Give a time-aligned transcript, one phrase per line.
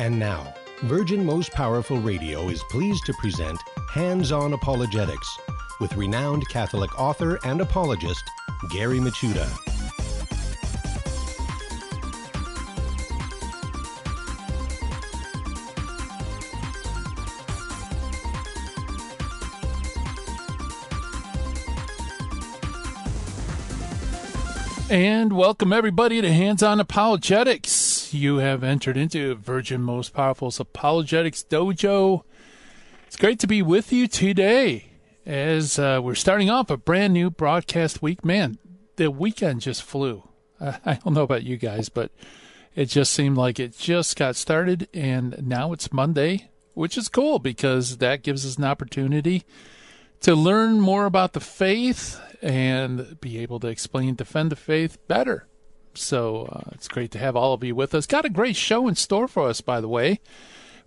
[0.00, 3.60] And now, Virgin Most Powerful Radio is pleased to present
[3.92, 5.38] Hands On Apologetics
[5.78, 8.24] with renowned Catholic author and apologist
[8.70, 9.46] Gary Michuta.
[24.88, 27.79] And welcome everybody to Hands On Apologetics.
[28.12, 32.24] You have entered into Virgin Most Powerful's Apologetics Dojo.
[33.06, 34.92] It's great to be with you today
[35.24, 38.24] as uh, we're starting off a brand new broadcast week.
[38.24, 38.58] Man,
[38.96, 40.28] the weekend just flew.
[40.60, 42.10] I don't know about you guys, but
[42.74, 47.38] it just seemed like it just got started, and now it's Monday, which is cool
[47.38, 49.44] because that gives us an opportunity
[50.20, 55.46] to learn more about the faith and be able to explain, defend the faith better.
[55.94, 58.06] So uh, it's great to have all of you with us.
[58.06, 60.20] Got a great show in store for us, by the way.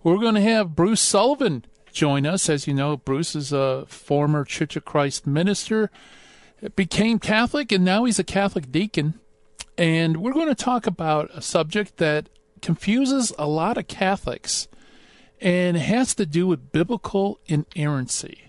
[0.02, 2.48] We're going to have Bruce Sullivan join us.
[2.48, 5.90] As you know, Bruce is a former Church of Christ minister,
[6.76, 9.14] became Catholic, and now he's a Catholic deacon.
[9.76, 12.28] And we're going to talk about a subject that
[12.62, 14.68] confuses a lot of Catholics
[15.40, 18.43] and has to do with biblical inerrancy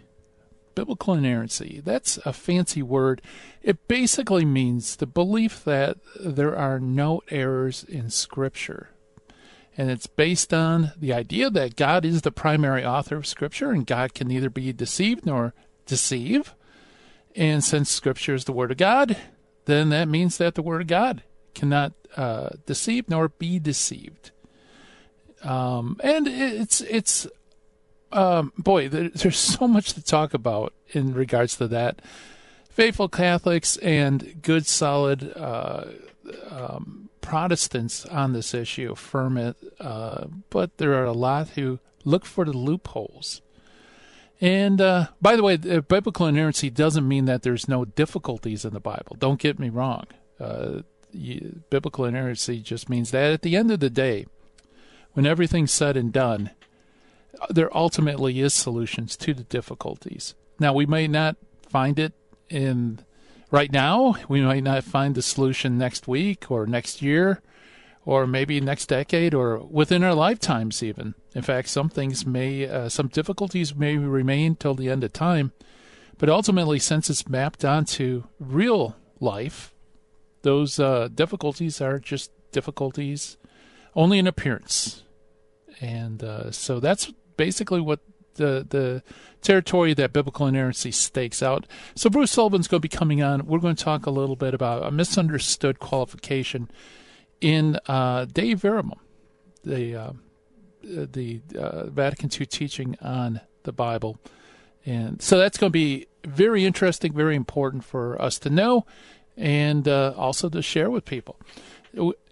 [0.76, 1.82] biblical inerrancy.
[1.84, 3.22] That's a fancy word.
[3.64, 8.90] It basically means the belief that there are no errors in Scripture.
[9.78, 13.86] And it's based on the idea that God is the primary author of Scripture and
[13.86, 15.54] God can neither be deceived nor
[15.86, 16.54] deceive.
[17.36, 19.18] And since Scripture is the Word of God,
[19.66, 24.32] then that means that the Word of God cannot uh, deceive nor be deceived.
[25.44, 27.28] Um, and it's it's
[28.12, 32.02] um, boy, there's so much to talk about in regards to that.
[32.70, 35.86] Faithful Catholics and good, solid uh,
[36.50, 42.26] um, Protestants on this issue affirm it, uh, but there are a lot who look
[42.26, 43.42] for the loopholes.
[44.40, 48.80] And uh, by the way, biblical inerrancy doesn't mean that there's no difficulties in the
[48.80, 49.16] Bible.
[49.18, 50.06] Don't get me wrong.
[50.40, 50.82] Uh,
[51.12, 54.28] you, biblical inerrancy just means that at the end of the day,
[55.14, 56.52] when everything's said and done,
[57.50, 60.36] there ultimately is solutions to the difficulties.
[60.60, 61.36] Now we may not
[61.70, 62.14] find it
[62.50, 63.00] in
[63.52, 64.16] right now.
[64.28, 67.42] We might not find the solution next week or next year
[68.06, 71.16] or maybe next decade or within our lifetimes even.
[71.34, 75.52] In fact, some things may uh, some difficulties may remain till the end of time.
[76.18, 79.74] But ultimately since it's mapped onto real life,
[80.44, 83.38] those uh, difficulties are just difficulties
[83.96, 85.04] only in appearance.
[85.82, 88.00] And uh, so that's basically what
[88.36, 89.04] the the
[89.42, 91.66] territory that biblical inerrancy stakes out.
[91.96, 93.46] So Bruce Sullivan's going to be coming on.
[93.46, 96.70] We're going to talk a little bit about a misunderstood qualification
[97.42, 98.94] in uh, Verbum,
[99.64, 100.12] the uh,
[100.84, 104.18] the uh, Vatican II teaching on the Bible,
[104.86, 108.86] and so that's going to be very interesting, very important for us to know,
[109.38, 111.40] and uh, also to share with people.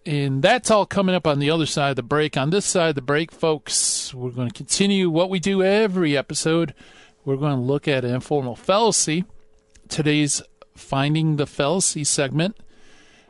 [0.06, 2.36] And that's all coming up on the other side of the break.
[2.36, 6.18] On this side of the break, folks, we're going to continue what we do every
[6.18, 6.74] episode.
[7.24, 9.24] We're going to look at informal fallacy.
[9.88, 10.42] Today's
[10.76, 12.58] Finding the Fallacy segment.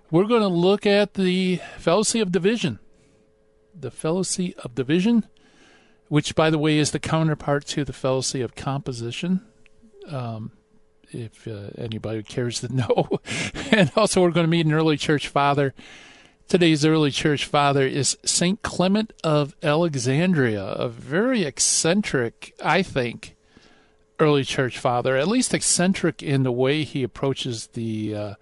[0.10, 2.80] We're going to look at the fallacy of division.
[3.80, 5.28] The fallacy of division,
[6.08, 9.42] which, by the way, is the counterpart to the fallacy of composition.
[10.08, 10.52] Um,
[11.12, 13.20] if uh, anybody cares to know.
[13.72, 15.74] and also, we're going to meet an early church father
[16.54, 18.62] Today's early church father is St.
[18.62, 23.36] Clement of Alexandria, a very eccentric, I think,
[24.20, 28.34] early church father, at least eccentric in the way he approaches the uh,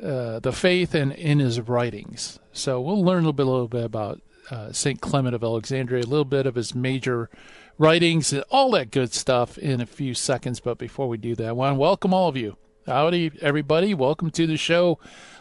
[0.00, 2.38] uh, the faith and in his writings.
[2.52, 4.20] So we'll learn a little bit, a little bit about
[4.52, 5.00] uh, St.
[5.00, 7.30] Clement of Alexandria, a little bit of his major
[7.78, 10.60] writings, and all that good stuff in a few seconds.
[10.60, 12.56] But before we do that, I want to welcome all of you.
[12.86, 13.92] Howdy, everybody.
[13.92, 15.00] Welcome to the show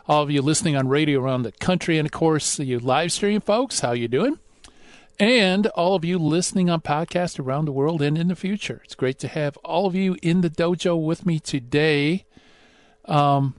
[0.09, 3.39] all of you listening on radio around the country, and of course, you live stream
[3.39, 4.39] folks, how you doing?
[5.19, 8.81] And all of you listening on podcast around the world and in the future.
[8.83, 12.25] It's great to have all of you in the dojo with me today.
[13.06, 13.56] Um,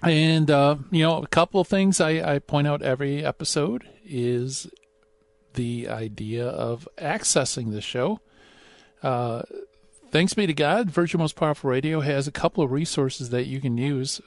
[0.00, 4.68] and uh, you know, a couple of things I, I point out every episode is
[5.54, 8.20] the idea of accessing the show.
[9.02, 9.42] Uh,
[10.12, 13.60] thanks be to God, Virgin Most Powerful Radio has a couple of resources that you
[13.60, 14.20] can use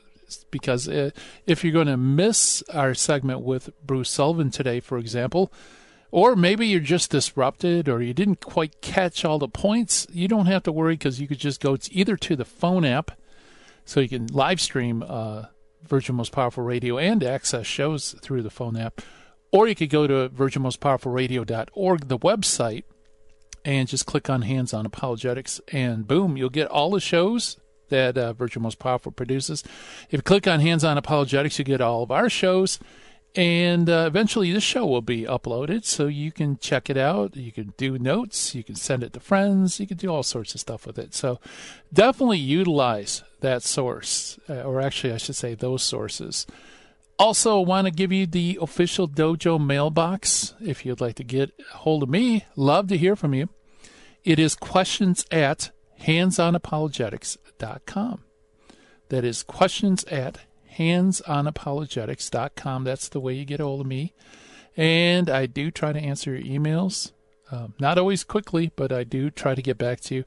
[0.51, 1.11] because uh,
[1.45, 5.51] if you're going to miss our segment with Bruce Sullivan today, for example,
[6.11, 10.45] or maybe you're just disrupted or you didn't quite catch all the points, you don't
[10.45, 13.11] have to worry because you could just go to either to the phone app
[13.85, 15.45] so you can live stream uh,
[15.87, 19.01] Virgin Most Powerful Radio and access shows through the phone app,
[19.51, 22.83] Or you could go to virginmostpowerfulradio.org, the website,
[23.65, 27.57] and just click on Hands on Apologetics, and boom, you'll get all the shows
[27.89, 29.63] that uh, Virgin Most Powerful produces.
[30.09, 32.79] If you click on Hands on Apologetics, you get all of our shows.
[33.35, 37.35] And uh, eventually, this show will be uploaded so you can check it out.
[37.35, 40.53] You can do notes, you can send it to friends, you can do all sorts
[40.53, 41.15] of stuff with it.
[41.15, 41.39] So,
[41.91, 46.45] definitely utilize that source, uh, or actually, I should say, those sources.
[47.17, 52.03] Also, want to give you the official dojo mailbox if you'd like to get hold
[52.03, 52.45] of me.
[52.55, 53.49] Love to hear from you.
[54.23, 55.71] It is questions at
[57.59, 58.23] handsonapologetics.com.
[59.09, 60.39] That is questions at
[60.77, 62.83] handsonapologetics.com.
[62.83, 64.13] That's the way you get a hold of me.
[64.75, 67.11] And I do try to answer your emails.
[67.51, 70.23] Um, not always quickly, but I do try to get back to you.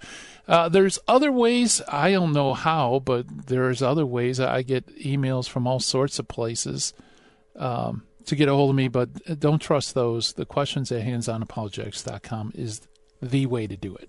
[0.47, 1.83] Uh, there's other ways.
[1.89, 4.39] I don't know how, but there's other ways.
[4.39, 6.95] I get emails from all sorts of places
[7.57, 10.35] um, to get a hold of me, but don't trust those.
[10.35, 12.83] The questions at handsonapologetics.com is
[13.21, 14.09] the way to do it.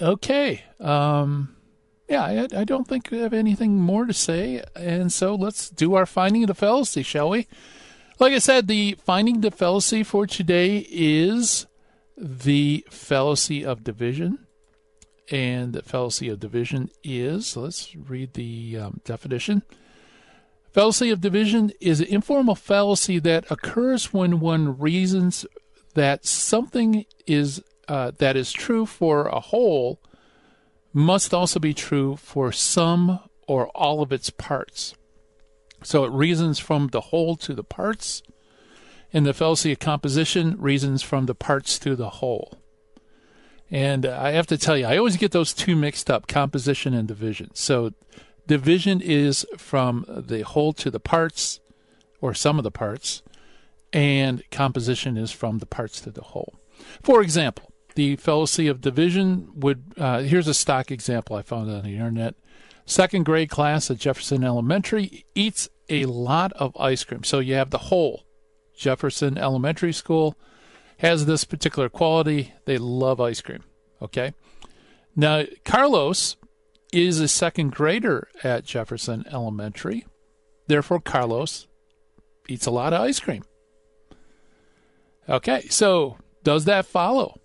[0.00, 0.64] Okay.
[0.80, 1.55] Um,
[2.08, 4.62] yeah, I, I, don't think we have anything more to say.
[4.74, 7.48] And so let's do our finding of the fallacy, shall we?
[8.18, 11.66] Like I said, the finding the fallacy for today is
[12.16, 14.46] the fallacy of division.
[15.30, 19.62] And the fallacy of division is, let's read the um, definition.
[20.72, 25.44] Fallacy of division is an informal fallacy that occurs when one reasons
[25.94, 30.00] that something is uh, that is true for a whole
[30.96, 34.94] must also be true for some or all of its parts.
[35.82, 38.22] So it reasons from the whole to the parts.
[39.12, 42.58] In the fallacy of composition, reasons from the parts to the whole.
[43.70, 47.06] And I have to tell you, I always get those two mixed up composition and
[47.06, 47.50] division.
[47.52, 47.92] So
[48.46, 51.60] division is from the whole to the parts,
[52.22, 53.22] or some of the parts,
[53.92, 56.54] and composition is from the parts to the whole.
[57.02, 61.82] For example, the fallacy of division would, uh, here's a stock example I found on
[61.82, 62.34] the internet.
[62.84, 67.24] Second grade class at Jefferson Elementary eats a lot of ice cream.
[67.24, 68.24] So you have the whole
[68.76, 70.36] Jefferson Elementary School
[70.98, 72.52] has this particular quality.
[72.66, 73.64] They love ice cream.
[74.00, 74.34] Okay.
[75.16, 76.36] Now, Carlos
[76.92, 80.06] is a second grader at Jefferson Elementary.
[80.66, 81.66] Therefore, Carlos
[82.48, 83.42] eats a lot of ice cream.
[85.28, 85.66] Okay.
[85.70, 87.40] So, does that follow?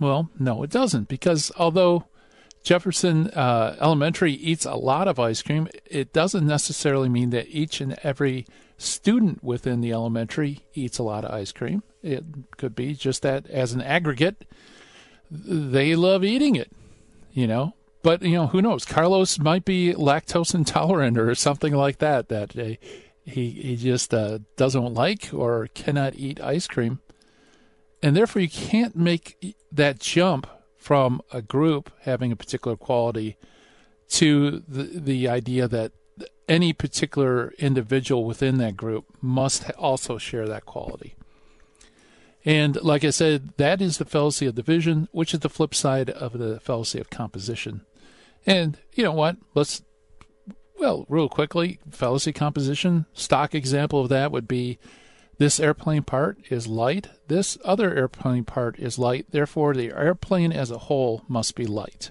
[0.00, 2.06] Well, no, it doesn't, because although
[2.64, 7.80] Jefferson uh, Elementary eats a lot of ice cream, it doesn't necessarily mean that each
[7.80, 8.46] and every
[8.78, 11.82] student within the elementary eats a lot of ice cream.
[12.02, 12.24] It
[12.56, 14.46] could be just that as an aggregate,
[15.30, 16.72] they love eating it,
[17.32, 17.74] you know.
[18.02, 18.86] But you know, who knows?
[18.86, 22.28] Carlos might be lactose intolerant or something like that.
[22.28, 22.76] That uh,
[23.24, 27.00] he he just uh, doesn't like or cannot eat ice cream,
[28.02, 33.36] and therefore you can't make that jump from a group having a particular quality
[34.08, 35.92] to the the idea that
[36.48, 41.14] any particular individual within that group must also share that quality.
[42.44, 46.10] And like I said, that is the fallacy of division, which is the flip side
[46.10, 47.82] of the fallacy of composition.
[48.46, 49.36] And you know what?
[49.54, 49.82] Let's,
[50.78, 54.78] well, real quickly, fallacy composition, stock example of that would be
[55.40, 57.08] this airplane part is light.
[57.26, 59.24] This other airplane part is light.
[59.30, 62.10] Therefore, the airplane as a whole must be light.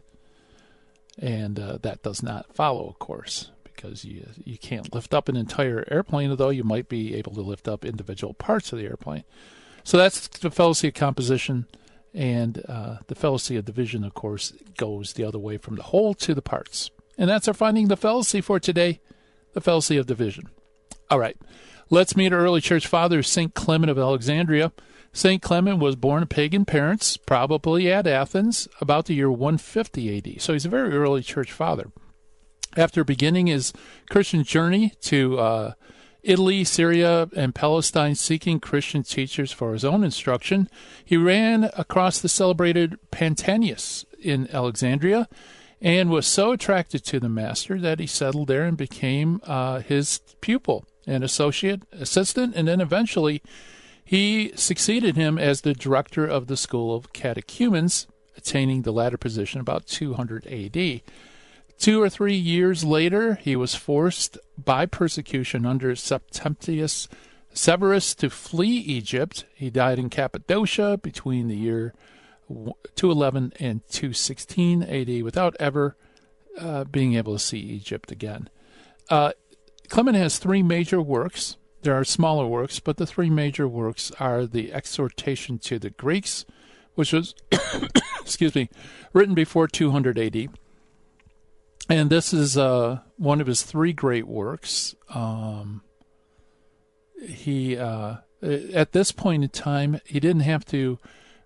[1.16, 5.38] And uh, that does not follow, of course, because you you can't lift up an
[5.38, 9.26] entire airplane, although you might be able to lift up individual parts of the airplane.
[9.84, 11.68] So that's the fallacy of composition.
[12.16, 16.16] And uh, the fallacy of division, of course, goes the other way from the whole
[16.16, 16.90] to the parts.
[17.16, 19.02] And that's our finding the fallacy for today
[19.54, 20.50] the fallacy of division.
[21.12, 21.38] All right.
[21.92, 23.56] Let's meet our early church father, St.
[23.56, 24.72] Clement of Alexandria.
[25.12, 25.42] St.
[25.42, 30.40] Clement was born of pagan parents, probably at Athens, about the year 150 AD.
[30.40, 31.92] So he's a very early church father.
[32.78, 33.74] After beginning his
[34.08, 35.74] Christian journey to uh,
[36.22, 40.70] Italy, Syria, and Palestine, seeking Christian teachers for his own instruction,
[41.04, 45.28] he ran across the celebrated Pantaenus in Alexandria
[45.82, 50.20] and was so attracted to the master that he settled there and became uh, his
[50.40, 53.42] pupil an associate assistant, and then eventually
[54.04, 59.62] he succeeded him as the director of the School of Catechumens, attaining the latter position
[59.62, 61.02] about 200 AD.
[61.78, 67.08] Two or three years later, he was forced by persecution under Septimius
[67.54, 69.46] Severus to flee Egypt.
[69.54, 71.94] He died in Cappadocia between the year
[72.96, 75.96] 211 and 216 AD without ever
[76.58, 78.50] uh, being able to see Egypt again.
[79.10, 79.32] Uh,
[79.90, 84.46] Clement has three major works there are smaller works, but the three major works are
[84.46, 86.46] the Exhortation to the Greeks,
[86.96, 87.34] which was,
[88.22, 88.70] excuse me,
[89.14, 90.50] written before 200 AD.
[91.90, 94.94] And this is uh, one of his three great works.
[95.10, 95.82] Um,
[97.22, 101.00] he, uh, at this point in time, he didn't have to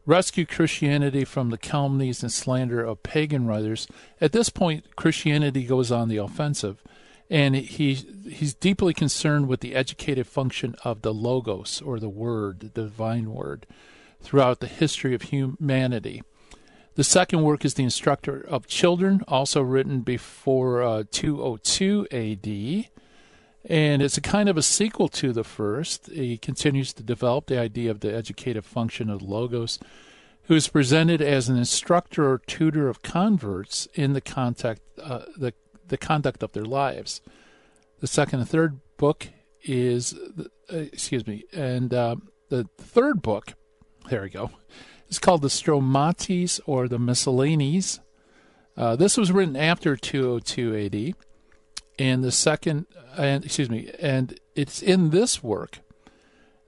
[0.06, 3.88] rescue Christianity from the calumnies and slander of pagan writers.
[4.20, 6.84] At this point, Christianity goes on the offensive,
[7.30, 12.60] and he he's deeply concerned with the educative function of the logos or the word,
[12.60, 13.66] the divine word,
[14.22, 16.22] throughout the history of humanity.
[16.96, 22.90] The second work is the Instructor of Children, also written before uh, 202 AD.
[23.66, 26.12] And it's a kind of a sequel to the first.
[26.12, 29.80] He continues to develop the idea of the educative function of Logos,
[30.44, 35.54] who is presented as an instructor or tutor of converts in the contact, uh, the,
[35.94, 37.22] the conduct of their lives.
[38.00, 39.28] The second and third book
[39.62, 40.16] is,
[40.72, 42.16] uh, excuse me, and uh,
[42.50, 43.54] the third book,
[44.10, 44.50] there we go,
[45.08, 48.00] is called the Stromates or the Miscellanies.
[48.76, 51.16] Uh, this was written after 202 AD
[52.00, 55.78] and the second, and excuse me, and it's in this work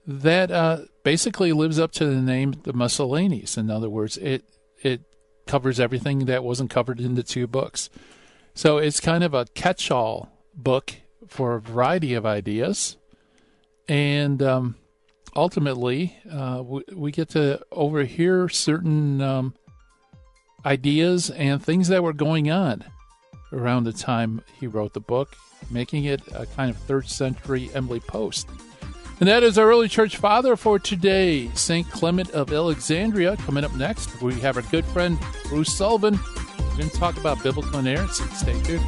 [0.06, 3.58] that uh, basically lives up to the name the miscellanies.
[3.58, 4.44] In other words, it
[4.84, 5.00] it
[5.48, 7.90] covers everything that wasn't covered in the two books.
[8.56, 10.94] So it's kind of a catch-all book
[11.28, 12.96] for a variety of ideas,
[13.86, 14.76] and um,
[15.36, 19.54] ultimately, uh, we, we, get to overhear certain um,
[20.64, 22.82] ideas and things that were going on
[23.52, 25.36] around the time he wrote the book,
[25.70, 28.48] making it a kind of third century Emily Post.
[29.20, 31.90] And that is our early church father for today, St.
[31.90, 33.36] Clement of Alexandria.
[33.36, 35.18] Coming up next, we have our good friend
[35.50, 36.18] Bruce Sullivan.
[36.76, 38.24] We're going to talk about biblical inerrancy.
[38.34, 38.84] Stay tuned.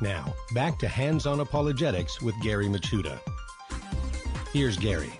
[0.00, 3.18] Now, back to Hands on Apologetics with Gary Michuta.
[4.52, 5.10] Here's Gary.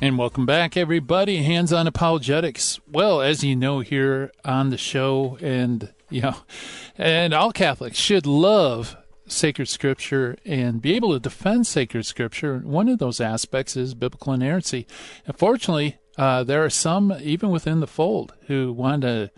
[0.00, 1.42] And welcome back, everybody.
[1.42, 2.80] Hands on apologetics.
[2.90, 6.36] Well, as you know, here on the show, and you know,
[6.96, 8.96] and all Catholics should love
[9.26, 12.60] sacred scripture and be able to defend sacred scripture.
[12.60, 14.86] One of those aspects is biblical inerrancy.
[15.26, 19.30] Unfortunately, uh, there are some, even within the fold, who want to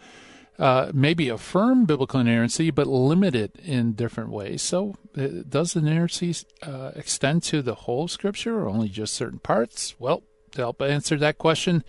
[0.59, 4.63] uh, maybe affirm biblical inerrancy, but limit it in different ways.
[4.63, 9.95] So, uh, does inerrancy uh, extend to the whole scripture or only just certain parts?
[9.99, 11.85] Well, to help answer that question,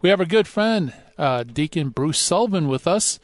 [0.00, 3.18] we have our good friend, uh, Deacon Bruce Sullivan, with us.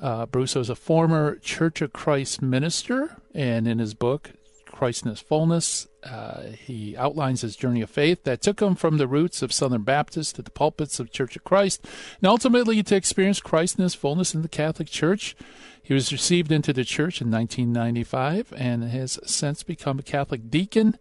[0.00, 4.30] Uh, Bruce was a former Church of Christ minister, and in his book,
[4.72, 8.98] Christ in His Fullness, uh, he outlines his journey of faith that took him from
[8.98, 11.84] the roots of Southern Baptist to the pulpits of Church of Christ,
[12.20, 15.36] and ultimately to experience Christ in His fullness in the Catholic Church.
[15.82, 20.98] He was received into the church in 1995 and has since become a Catholic deacon.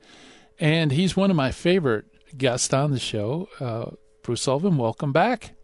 [0.60, 2.06] And he's one of my favorite
[2.38, 3.50] guests on the show.
[3.60, 3.92] Uh,
[4.24, 5.56] Bruce Sullivan, welcome back.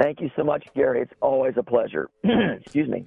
[0.00, 1.02] Thank you so much, Gary.
[1.02, 2.08] It's always a pleasure.
[2.24, 3.06] Excuse me.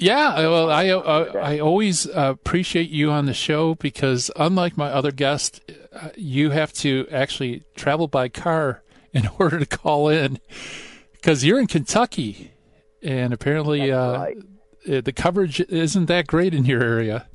[0.00, 4.88] Yeah, well, I uh, I always uh, appreciate you on the show because unlike my
[4.90, 5.60] other guests,
[5.92, 10.40] uh, you have to actually travel by car in order to call in
[11.12, 12.52] because you're in Kentucky,
[13.02, 15.04] and apparently uh, right.
[15.04, 17.28] the coverage isn't that great in your area.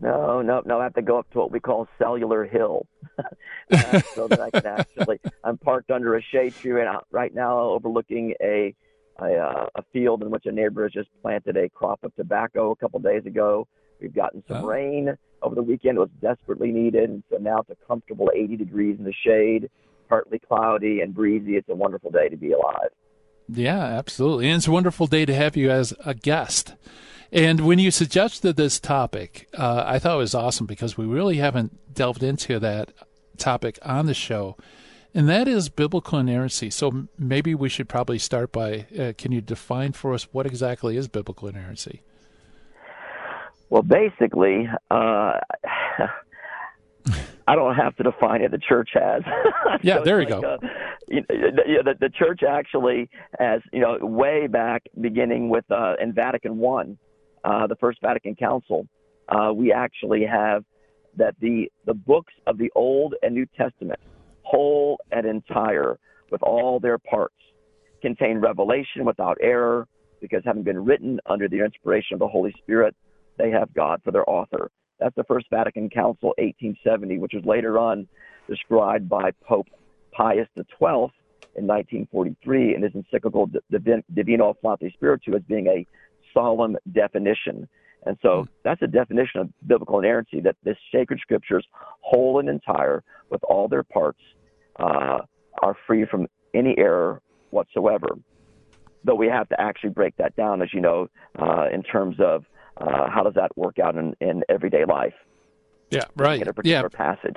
[0.00, 0.80] No, no, no.
[0.80, 2.86] I have to go up to what we call Cellular Hill,
[3.18, 5.18] uh, so that I can actually.
[5.42, 8.74] I'm parked under a shade tree right, right now, overlooking a,
[9.18, 12.72] a uh, a field in which a neighbor has just planted a crop of tobacco
[12.72, 13.66] a couple days ago.
[14.00, 14.66] We've gotten some oh.
[14.66, 18.56] rain over the weekend; it was desperately needed, and so now it's a comfortable 80
[18.56, 19.70] degrees in the shade,
[20.08, 21.56] partly cloudy and breezy.
[21.56, 22.90] It's a wonderful day to be alive.
[23.48, 26.74] Yeah, absolutely, and it's a wonderful day to have you as a guest.
[27.30, 31.36] And when you suggested this topic, uh, I thought it was awesome because we really
[31.36, 32.92] haven't delved into that
[33.36, 34.56] topic on the show,
[35.14, 36.70] and that is biblical inerrancy.
[36.70, 40.96] So maybe we should probably start by uh, can you define for us what exactly
[40.96, 42.02] is biblical inerrancy?
[43.70, 44.94] Well, basically, uh,
[47.46, 48.50] I don't have to define it.
[48.50, 49.22] The church has.
[49.82, 50.48] yeah, so there you like, go.
[50.48, 50.58] Uh,
[51.08, 56.12] you know, the, the, church actually has, you know, way back beginning with uh, in
[56.12, 56.98] Vatican One,
[57.44, 58.86] uh, the First Vatican Council,
[59.28, 60.64] uh, we actually have
[61.16, 64.00] that the, the books of the Old and New Testament,
[64.48, 65.98] whole and entire,
[66.30, 67.34] with all their parts,
[68.00, 69.86] contain revelation without error,
[70.20, 72.94] because having been written under the inspiration of the Holy Spirit,
[73.36, 74.70] they have God for their author.
[74.98, 78.08] That's the First Vatican Council, 1870, which was later on
[78.48, 79.68] described by Pope
[80.12, 81.12] Pius XII
[81.54, 85.86] in 1943 in his encyclical Divino Afflante Spiritu as being a
[86.32, 87.68] solemn definition.
[88.06, 88.50] And so hmm.
[88.64, 91.66] that's a definition of biblical inerrancy that the sacred scriptures,
[92.00, 94.20] whole and entire, with all their parts,
[94.78, 95.18] uh,
[95.62, 97.20] are free from any error
[97.50, 98.08] whatsoever.
[99.04, 101.08] Though we have to actually break that down, as you know,
[101.38, 102.44] uh, in terms of
[102.76, 105.14] uh, how does that work out in, in everyday life.
[105.90, 106.40] Yeah, right.
[106.40, 106.96] In a particular yeah.
[106.96, 107.36] passage.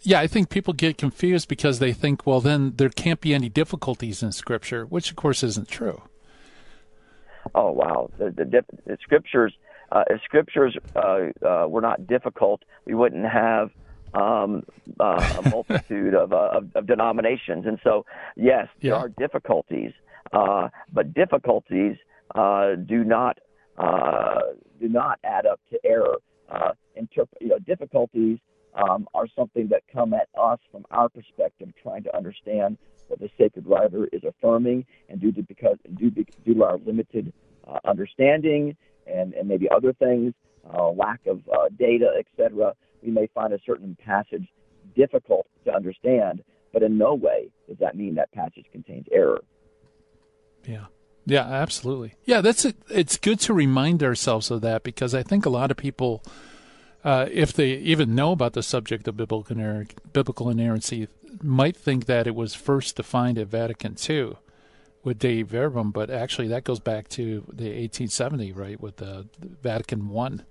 [0.00, 3.48] Yeah, I think people get confused because they think, well, then there can't be any
[3.48, 6.02] difficulties in Scripture, which of course isn't true.
[7.54, 9.54] Oh wow, the, the, the scriptures,
[9.92, 13.70] uh, if scriptures uh, uh, were not difficult, we wouldn't have
[14.14, 14.62] um,
[15.00, 17.66] uh, a multitude of, uh, of, of, denominations.
[17.66, 18.04] And so,
[18.36, 18.90] yes, yeah.
[18.90, 19.92] there are difficulties,
[20.32, 21.96] uh, but difficulties
[22.34, 23.38] do not
[24.80, 26.16] do not add up to error.
[26.96, 28.38] Interp- you know, difficulties
[28.74, 32.76] um, are something that come at us from our perspective, trying to understand
[33.08, 37.32] what the sacred writer is affirming, and due to because due, due to our limited
[37.66, 40.32] uh, understanding and, and maybe other things,
[40.72, 42.72] uh, lack of uh, data, etc.,
[43.04, 44.46] we may find a certain passage
[44.96, 46.42] difficult to understand.
[46.72, 49.40] But in no way does that mean that passage contains error.
[50.66, 50.86] Yeah.
[51.26, 52.14] Yeah, absolutely.
[52.24, 52.76] Yeah, that's it.
[52.90, 56.22] It's good to remind ourselves of that because I think a lot of people
[57.04, 61.06] uh, if they even know about the subject of biblical, iner- biblical inerrancy,
[61.42, 64.32] might think that it was first defined at Vatican II
[65.02, 70.08] with Dei Verbum, but actually that goes back to the 1870, right, with the Vatican
[70.08, 70.46] One.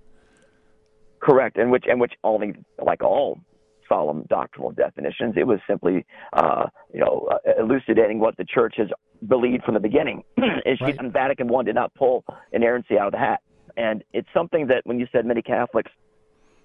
[1.23, 2.53] Correct, and which and which only
[2.83, 3.39] like all
[3.87, 8.89] solemn doctrinal definitions, it was simply uh, you know uh, elucidating what the Church has
[9.27, 10.23] believed from the beginning.
[10.37, 10.99] right.
[11.13, 13.41] Vatican One did not pull inerrancy out of the hat,
[13.77, 15.91] and it's something that when you said many Catholics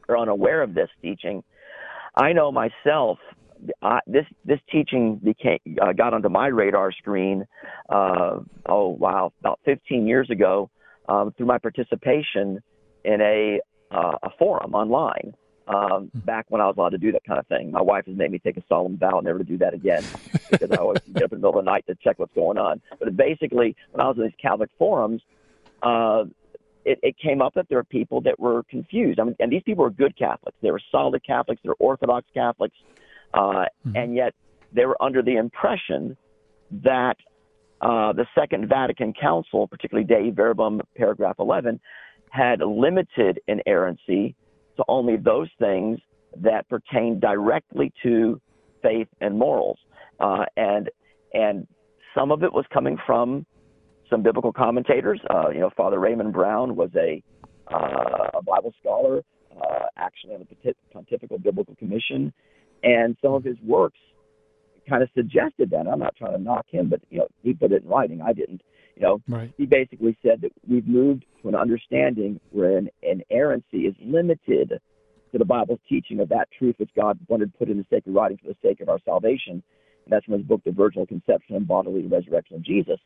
[0.09, 1.45] are unaware of this teaching.
[2.17, 3.19] I know myself.
[3.81, 7.47] I, this this teaching became uh, got onto my radar screen.
[7.89, 10.69] Uh, oh wow, about 15 years ago,
[11.09, 12.61] um, through my participation
[13.05, 15.35] in a uh, a forum online.
[15.67, 16.21] Um, hmm.
[16.21, 18.31] back when I was allowed to do that kind of thing, my wife has made
[18.31, 20.03] me take a solemn vow never to do that again
[20.51, 22.57] because I always get up in the middle of the night to check what's going
[22.57, 22.81] on.
[22.99, 25.21] But basically, when I was in these Catholic forums,
[25.83, 26.25] uh,
[26.87, 29.21] it, it came up that there were people that were confused.
[29.21, 30.57] I mean, and these people were good Catholics.
[30.63, 31.61] They were solid Catholics.
[31.63, 32.77] They were Orthodox Catholics,
[33.35, 33.95] uh, mm-hmm.
[33.95, 34.35] and yet
[34.73, 36.17] they were under the impression
[36.71, 37.17] that
[37.81, 41.79] uh, the Second Vatican Council, particularly Dei Verbum, paragraph 11,
[42.31, 44.35] had limited inerrancy
[44.77, 45.99] to only those things
[46.37, 48.41] that pertain directly to
[48.83, 49.79] faith and morals,
[50.21, 50.91] uh, and
[51.35, 51.67] and
[52.15, 53.45] some of it was coming from
[54.11, 55.21] some biblical commentators.
[55.31, 57.23] Uh, you know, Father Raymond Brown was a,
[57.73, 59.23] uh, a Bible scholar,
[59.61, 62.33] uh, actually on the Pontifical Biblical Commission,
[62.83, 63.99] and some of his works
[64.89, 65.87] kind of suggested that.
[65.87, 68.23] I'm not trying to knock him, but you know, he put it in writing.
[68.23, 68.63] I didn't.
[68.99, 69.53] You know, right.
[69.57, 74.73] he basically said that we've moved to an understanding where an inerrancy is limited
[75.31, 78.13] to the Bible's teaching of that truth which God wanted to put in the sacred
[78.13, 79.63] writing for the sake of our salvation.
[80.05, 82.99] And that's from his book, The Virginal Conception and Bodily Resurrection of Jesus.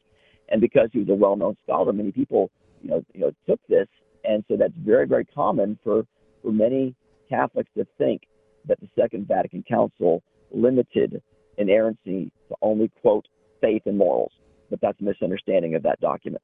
[0.49, 2.51] And because he was a well-known scholar, many people,
[2.81, 3.89] you know, you know, took this,
[4.25, 6.07] and so that's very, very common for
[6.43, 6.95] for many
[7.29, 8.23] Catholics to think
[8.67, 11.23] that the Second Vatican Council limited
[11.59, 13.27] inerrancy to only quote
[13.61, 14.33] faith and morals,
[14.73, 16.43] but that's a misunderstanding of that document.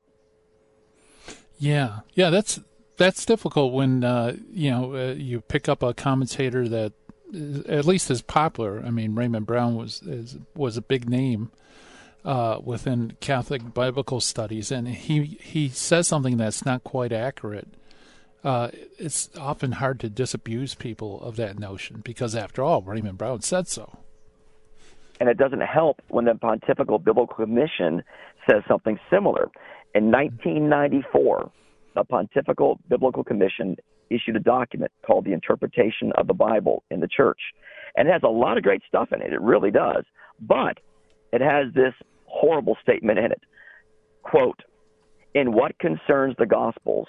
[1.59, 2.61] Yeah, yeah, that's
[2.99, 6.93] that's difficult when uh, you know uh, you pick up a commentator that
[7.33, 8.83] is, at least is popular.
[8.85, 11.51] I mean, Raymond Brown was is, was a big name
[12.25, 17.69] uh, within Catholic biblical studies, and he he says something that's not quite accurate.
[18.45, 23.41] Uh, it's often hard to disabuse people of that notion because, after all, Raymond Brown
[23.41, 23.99] said so.
[25.21, 28.03] And it doesn't help when the Pontifical Biblical Commission
[28.49, 29.51] says something similar.
[29.95, 31.51] In 1994,
[31.95, 33.77] the Pontifical Biblical Commission
[34.11, 37.41] issued a document called the Interpretation of the Bible in the Church.
[37.97, 39.33] And it has a lot of great stuff in it.
[39.33, 40.05] It really does.
[40.41, 40.79] But
[41.33, 41.95] it has this
[42.27, 43.43] horrible statement in it.
[44.23, 44.63] Quote,
[45.35, 47.09] in what concerns the Gospels,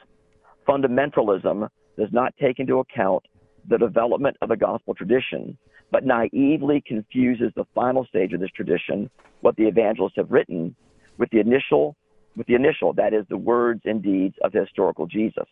[0.67, 3.23] fundamentalism does not take into account
[3.67, 5.57] the development of the gospel tradition,
[5.91, 9.09] but naively confuses the final stage of this tradition,
[9.41, 10.75] what the evangelists have written,
[11.17, 11.95] with the initial,
[12.35, 15.47] with the initial, that is, the words and deeds of the historical Jesus.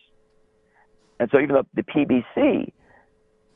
[1.19, 2.71] And so even though the PBC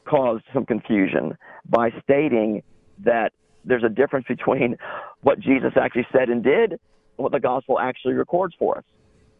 [0.05, 1.37] caused some confusion
[1.69, 2.63] by stating
[3.03, 3.31] that
[3.63, 4.77] there's a difference between
[5.21, 6.79] what Jesus actually said and did and
[7.17, 8.83] what the gospel actually records for us.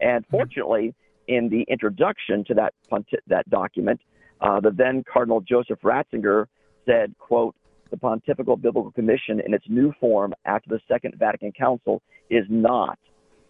[0.00, 0.94] And fortunately,
[1.28, 2.74] in the introduction to that
[3.26, 4.00] that document,
[4.40, 6.46] uh, the then Cardinal Joseph Ratzinger
[6.86, 7.54] said, "quote
[7.90, 12.98] The Pontifical Biblical Commission, in its new form after the Second Vatican Council, is not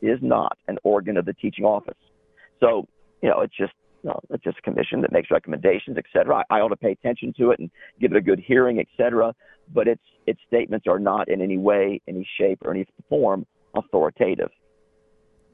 [0.00, 1.98] is not an organ of the teaching office."
[2.60, 2.86] So,
[3.22, 6.44] you know, it's just you know, it's just a commission that makes recommendations, et cetera.
[6.50, 8.88] I, I ought to pay attention to it and give it a good hearing, et
[8.96, 9.34] cetera.
[9.72, 14.50] But its its statements are not in any way, any shape, or any form authoritative.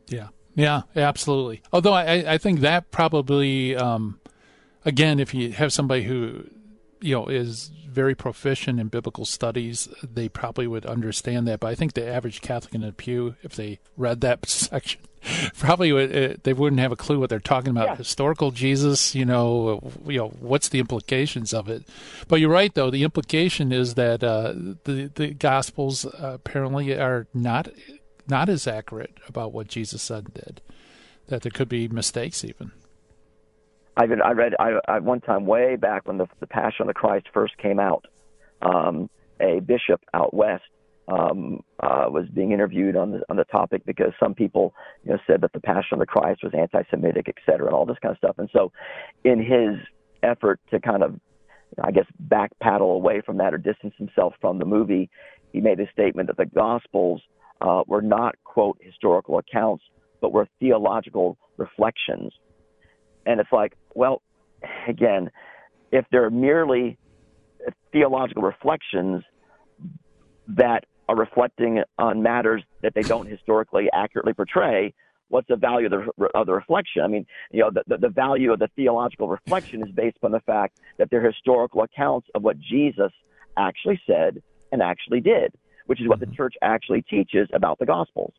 [0.08, 1.62] Yeah, yeah, absolutely.
[1.72, 4.18] Although I, I think that probably, um,
[4.84, 6.48] again, if you have somebody who,
[7.00, 11.60] you know, is very proficient in biblical studies, they probably would understand that.
[11.60, 15.00] But I think the average Catholic in the pew, if they read that section,
[15.58, 17.88] probably would, uh, they wouldn't have a clue what they're talking about.
[17.88, 17.96] Yeah.
[17.96, 21.84] Historical Jesus, you know, you know, what's the implications of it?
[22.28, 22.90] But you're right, though.
[22.90, 24.52] The implication is that uh,
[24.84, 27.68] the the Gospels uh, apparently are not
[28.28, 30.60] not as accurate about what Jesus said and did.
[31.28, 32.72] That there could be mistakes even.
[33.98, 36.86] I read, I read, I, I one time way back when the, the Passion of
[36.86, 38.06] the Christ first came out,
[38.62, 40.62] um, a bishop out west
[41.08, 44.72] um, uh, was being interviewed on the on the topic because some people,
[45.04, 47.86] you know, said that the Passion of the Christ was anti-Semitic, et cetera, and all
[47.86, 48.36] this kind of stuff.
[48.38, 48.70] And so,
[49.24, 49.76] in his
[50.22, 51.18] effort to kind of,
[51.82, 55.10] I guess, back paddle away from that or distance himself from the movie,
[55.52, 57.20] he made a statement that the Gospels
[57.60, 59.82] uh, were not quote historical accounts,
[60.20, 62.32] but were theological reflections.
[63.26, 64.22] And it's like, well,
[64.86, 65.30] again,
[65.90, 66.96] if they're merely
[67.92, 69.24] theological reflections
[70.46, 74.94] that are reflecting on matters that they don't historically accurately portray,
[75.28, 77.02] what's the value of the, of the reflection?
[77.02, 80.30] I mean, you know, the, the, the value of the theological reflection is based on
[80.30, 83.10] the fact that they're historical accounts of what Jesus
[83.56, 85.52] actually said and actually did,
[85.86, 86.36] which is what the mm-hmm.
[86.36, 88.32] church actually teaches about the Gospels.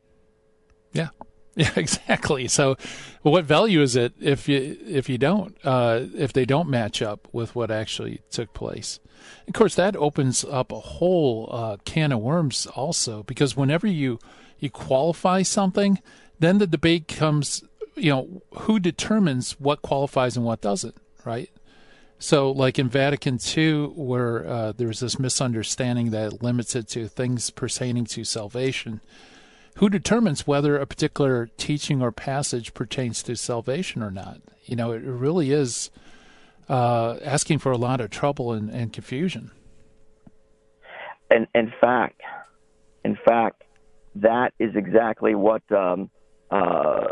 [0.94, 1.10] Yeah.
[1.56, 2.48] Yeah, exactly.
[2.48, 2.78] So,
[3.22, 7.28] what value is it if you if you don't uh, if they don't match up
[7.34, 9.00] with what actually took place?
[9.48, 14.20] Of course, that opens up a whole uh, can of worms also because whenever you
[14.60, 16.00] you qualify something,
[16.40, 17.64] then the debate comes.
[17.96, 21.50] You know, who determines what qualifies and what doesn't, right?
[22.20, 27.50] So, like in Vatican II, where uh, there's this misunderstanding that limits it to things
[27.50, 29.02] pertaining to salvation
[29.80, 34.42] who determines whether a particular teaching or passage pertains to salvation or not?
[34.66, 35.90] You know, it really is
[36.68, 39.52] uh, asking for a lot of trouble and, and confusion.
[41.30, 42.20] And in fact,
[43.06, 43.64] in fact,
[44.16, 46.10] that is exactly what um,
[46.52, 47.06] uh,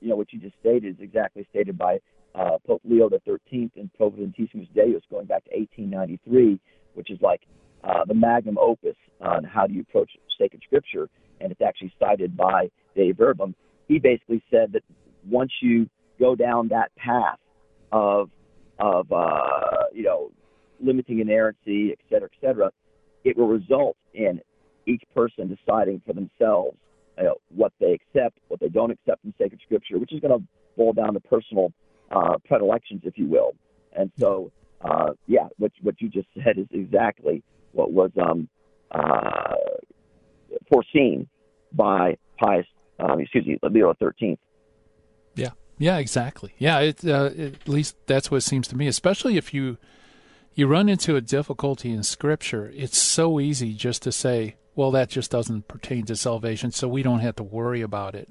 [0.00, 1.98] you know what you just stated is exactly stated by
[2.34, 6.58] uh, Pope Leo the Thirteenth in Providentissimus Deus, going back to 1893,
[6.94, 7.42] which is like
[7.84, 12.36] uh, the magnum opus on how do you approach sacred scripture and it's actually cited
[12.36, 13.54] by Dei Verbum.
[13.88, 14.82] He basically said that
[15.28, 17.38] once you go down that path
[17.92, 18.30] of
[18.78, 20.30] of uh, you know
[20.80, 22.70] limiting inerrancy, et cetera, et cetera,
[23.24, 24.40] it will result in
[24.86, 26.76] each person deciding for themselves
[27.18, 30.38] you know, what they accept, what they don't accept in sacred scripture, which is going
[30.38, 30.46] to
[30.76, 31.72] boil down to personal
[32.10, 33.54] uh, predilections, if you will.
[33.94, 38.48] And so, uh, yeah, what what you just said is exactly what was um,
[38.90, 39.54] uh,
[40.70, 41.28] foreseen
[41.72, 42.66] by Pius,
[42.98, 44.38] um, excuse me, Leo XIII.
[45.34, 46.54] Yeah, yeah, exactly.
[46.58, 48.86] Yeah, it, uh, at least that's what it seems to me.
[48.86, 49.76] Especially if you
[50.54, 55.10] you run into a difficulty in Scripture, it's so easy just to say, "Well, that
[55.10, 58.28] just doesn't pertain to salvation, so we don't have to worry about it."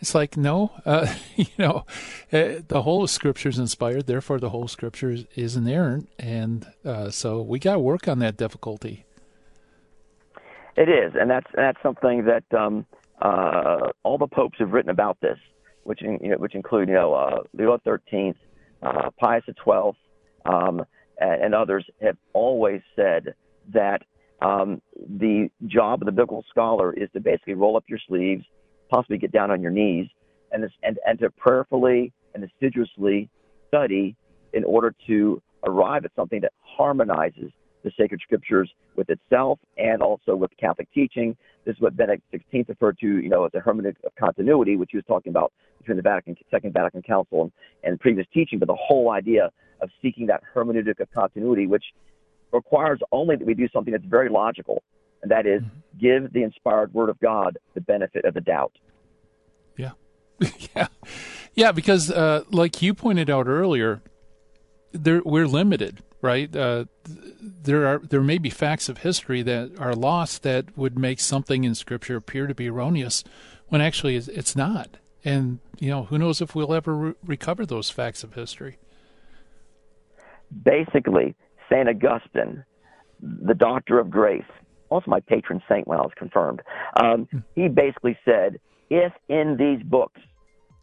[0.00, 1.86] It's like no, uh, you know,
[2.32, 7.10] uh, the whole Scripture is inspired, therefore the whole Scripture is, is inerrant, and uh,
[7.10, 9.03] so we got to work on that difficulty.
[10.76, 12.84] It is, and that's that's something that um,
[13.22, 15.38] uh, all the popes have written about this,
[15.84, 18.34] which in, you know, which include you know uh, Leo XIII,
[18.82, 19.92] uh, Pius XII,
[20.46, 20.84] um,
[21.18, 23.34] and, others have always said
[23.72, 24.02] that
[24.42, 28.44] um, the job of the biblical scholar is to basically roll up your sleeves,
[28.90, 30.08] possibly get down on your knees,
[30.50, 33.30] and and and to prayerfully and assiduously
[33.68, 34.16] study
[34.52, 37.52] in order to arrive at something that harmonizes
[37.84, 41.36] the sacred scriptures with itself and also with Catholic teaching.
[41.64, 44.90] This is what Benedict XVI referred to, you know, as a hermeneutic of continuity, which
[44.90, 47.52] he was talking about between the Vatican, Second Vatican Council and,
[47.84, 51.84] and previous teaching, but the whole idea of seeking that hermeneutic of continuity, which
[52.52, 54.82] requires only that we do something that's very logical,
[55.22, 55.98] and that is mm-hmm.
[55.98, 58.72] give the inspired Word of God the benefit of the doubt.
[59.76, 59.92] Yeah,
[60.76, 60.86] yeah,
[61.54, 61.72] yeah.
[61.72, 64.02] Because, uh, like you pointed out earlier,
[64.92, 66.56] there, we're limited right?
[66.56, 71.20] Uh, there are there may be facts of history that are lost that would make
[71.20, 73.22] something in Scripture appear to be erroneous,
[73.68, 74.96] when actually it's not.
[75.22, 78.78] And you know, who knows if we'll ever re- recover those facts of history?
[80.64, 81.34] Basically,
[81.70, 82.64] Saint Augustine,
[83.20, 84.42] the Doctor of Grace,
[84.88, 86.62] also my patron saint when I was confirmed,
[86.96, 87.38] um, hmm.
[87.54, 88.58] he basically said,
[88.88, 90.20] if in these books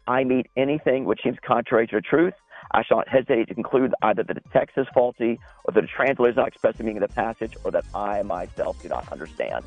[0.06, 2.34] I meet anything which seems contrary to the truth.
[2.70, 5.86] I shall not hesitate to conclude either that the text is faulty, or that the
[5.86, 9.10] translator is not expressing the meaning of the passage, or that I myself do not
[9.12, 9.64] understand.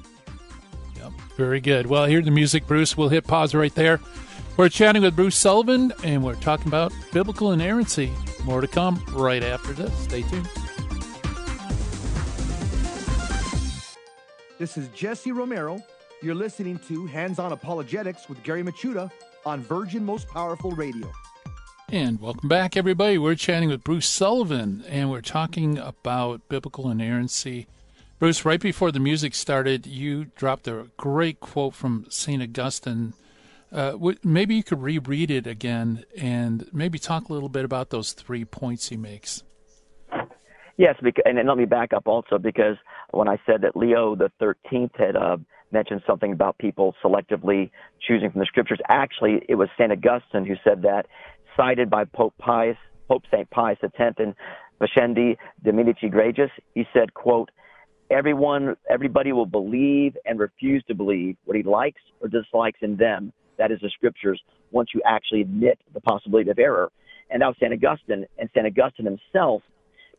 [0.97, 1.87] Yep, very good.
[1.87, 2.95] Well, here's the music, Bruce.
[2.95, 3.99] We'll hit pause right there.
[4.57, 8.11] We're chatting with Bruce Sullivan, and we're talking about biblical inerrancy.
[8.45, 9.93] More to come right after this.
[9.99, 10.47] Stay tuned.
[14.57, 15.83] This is Jesse Romero.
[16.21, 19.11] You're listening to Hands On Apologetics with Gary Michuta
[19.45, 21.11] on Virgin Most Powerful Radio.
[21.91, 23.17] And welcome back, everybody.
[23.17, 27.67] We're chatting with Bruce Sullivan, and we're talking about biblical inerrancy.
[28.19, 32.41] Bruce, right before the music started, you dropped a great quote from St.
[32.41, 33.13] Augustine
[33.75, 38.13] uh, maybe you could reread it again and maybe talk a little bit about those
[38.13, 39.43] three points he makes.
[40.77, 40.95] Yes,
[41.25, 42.77] and let me back up also because
[43.11, 45.37] when I said that Leo the Thirteenth had uh,
[45.71, 47.69] mentioned something about people selectively
[48.05, 51.07] choosing from the scriptures, actually it was Saint Augustine who said that,
[51.55, 54.35] cited by Pope Pius, Pope Saint Pius X in
[54.81, 56.51] Pascendi Dominici Gregis.
[56.73, 57.49] He said, "quote
[58.09, 63.33] Everyone, everybody will believe and refuse to believe what he likes or dislikes in them."
[63.57, 64.41] that is the scriptures,
[64.71, 66.91] once you actually admit the possibility of error.
[67.29, 67.73] And was St.
[67.73, 68.65] Augustine, and St.
[68.65, 69.61] Augustine himself,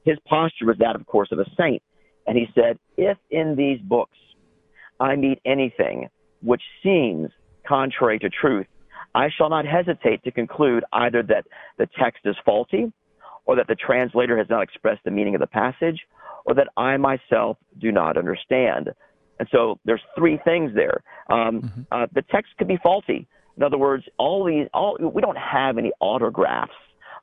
[0.05, 1.83] his posture was that, of course, of a saint.
[2.27, 4.18] And he said, If in these books
[4.99, 6.09] I meet anything
[6.42, 7.31] which seems
[7.66, 8.66] contrary to truth,
[9.16, 11.46] I shall not hesitate to conclude either that
[11.79, 12.92] the text is faulty,
[13.46, 16.00] or that the translator has not expressed the meaning of the passage,
[16.44, 18.90] or that I myself do not understand.
[19.38, 21.02] And so there's three things there.
[21.31, 21.83] Um, mm-hmm.
[21.90, 23.26] uh, the text could be faulty.
[23.57, 26.72] In other words, all these, all we don't have any autographs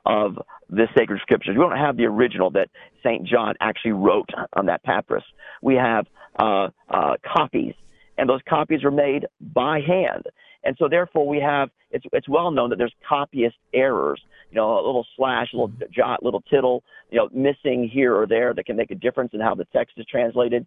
[0.04, 1.54] of the sacred scriptures.
[1.56, 2.70] We don't have the original that
[3.04, 5.24] Saint John actually wrote on that papyrus.
[5.62, 6.06] We have
[6.38, 7.74] uh, uh, copies,
[8.18, 10.24] and those copies are made by hand.
[10.64, 14.20] And so, therefore, we have it's it's well known that there's copyist errors.
[14.50, 15.92] You know, a little slash, a little mm-hmm.
[15.92, 19.40] jot, little tittle, you know, missing here or there that can make a difference in
[19.40, 20.66] how the text is translated.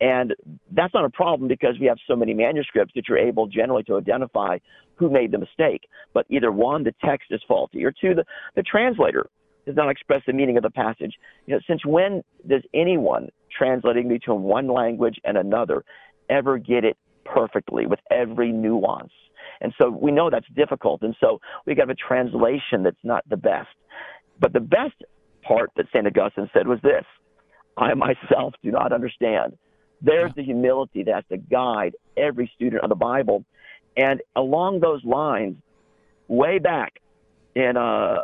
[0.00, 0.34] And
[0.72, 3.96] that's not a problem because we have so many manuscripts that you're able generally to
[3.96, 4.58] identify
[4.96, 5.82] who made the mistake.
[6.14, 8.24] But either one, the text is faulty, or two, the,
[8.56, 9.28] the translator
[9.66, 11.14] does not express the meaning of the passage.
[11.46, 15.84] You know, since when does anyone translating between one language and another
[16.30, 16.96] ever get it
[17.34, 19.12] perfectly with every nuance?
[19.60, 21.02] And so we know that's difficult.
[21.02, 23.68] And so we got a translation that's not the best.
[24.38, 24.94] But the best
[25.42, 26.06] part that St.
[26.06, 27.04] Augustine said was this
[27.76, 29.56] I myself do not understand.
[30.02, 33.44] There's the humility that has to guide every student of the Bible.
[33.96, 35.56] And along those lines,
[36.28, 37.00] way back
[37.54, 38.16] in uh,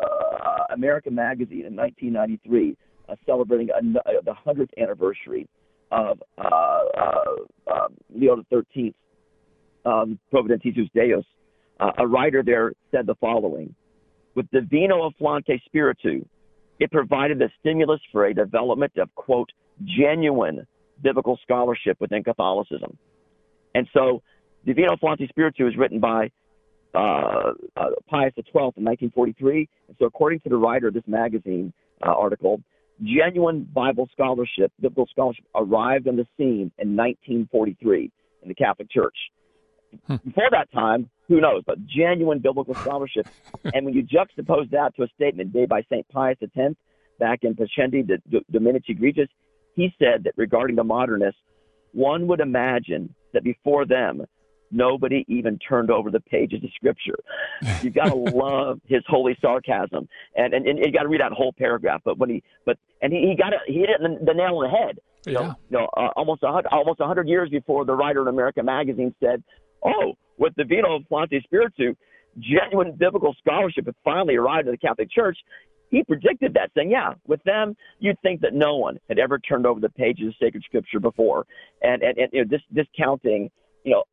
[0.73, 2.77] American Magazine in 1993,
[3.09, 5.49] uh, celebrating a, uh, the 100th anniversary
[5.90, 8.94] of uh, uh, um, Leo XIII,
[9.85, 11.25] um, Providentissimus Deus,
[11.81, 13.75] uh, a writer there said the following
[14.35, 16.25] With Divino Afflante Spiritu,
[16.79, 19.51] it provided the stimulus for a development of, quote,
[19.85, 20.66] genuine
[21.03, 22.96] biblical scholarship within Catholicism.
[23.75, 24.22] And so,
[24.64, 26.31] Divino Afflante Spiritu was written by
[26.94, 29.68] uh, uh, Pius XII in 1943.
[29.88, 31.72] And so, according to the writer of this magazine
[32.05, 32.61] uh, article,
[33.02, 38.11] genuine Bible scholarship, biblical scholarship, arrived on the scene in 1943
[38.42, 39.16] in the Catholic Church.
[40.06, 40.16] Hmm.
[40.24, 43.26] Before that time, who knows, but genuine biblical scholarship.
[43.74, 46.06] and when you juxtapose that to a statement made by St.
[46.09, 46.74] Pius X
[47.18, 48.04] back in Pascendi
[48.52, 49.28] Dominici Gregis,
[49.74, 51.40] he said that regarding the modernists,
[51.92, 54.26] one would imagine that before them,
[54.70, 57.16] nobody even turned over the pages of scripture.
[57.83, 61.33] You've got to love his holy sarcasm, and and, and you got to read that
[61.33, 62.02] whole paragraph.
[62.05, 64.57] But when he but and he, he got it, he hit it the, the nail
[64.57, 64.98] on the head.
[65.26, 65.38] You yeah.
[65.40, 68.29] know, you know uh, almost a hundred, almost a hundred years before the writer in
[68.29, 69.42] American magazine said,
[69.85, 71.94] "Oh, with Divino Afflante Spiritu,
[72.38, 75.38] genuine biblical scholarship had finally arrived in the Catholic Church."
[75.90, 79.66] he predicted that, saying, "Yeah, with them, you'd think that no one had ever turned
[79.66, 81.46] over the pages of sacred scripture before,
[81.83, 83.50] and and, and you know, dis- discounting,
[83.85, 84.05] you know,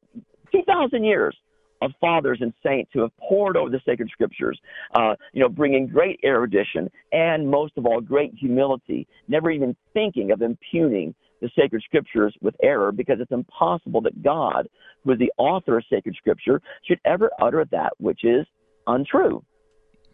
[0.54, 1.36] two thousand years
[1.82, 4.58] of fathers and saints who have poured over the sacred scriptures,
[4.96, 10.32] uh, you know, bringing great erudition and most of all, great humility, never even thinking
[10.32, 14.70] of impugning the sacred scriptures with error because it's impossible that God,
[15.04, 18.46] who is the author of sacred scripture, should ever utter that which is
[18.88, 19.44] untrue.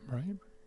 [0.08, 0.23] Right.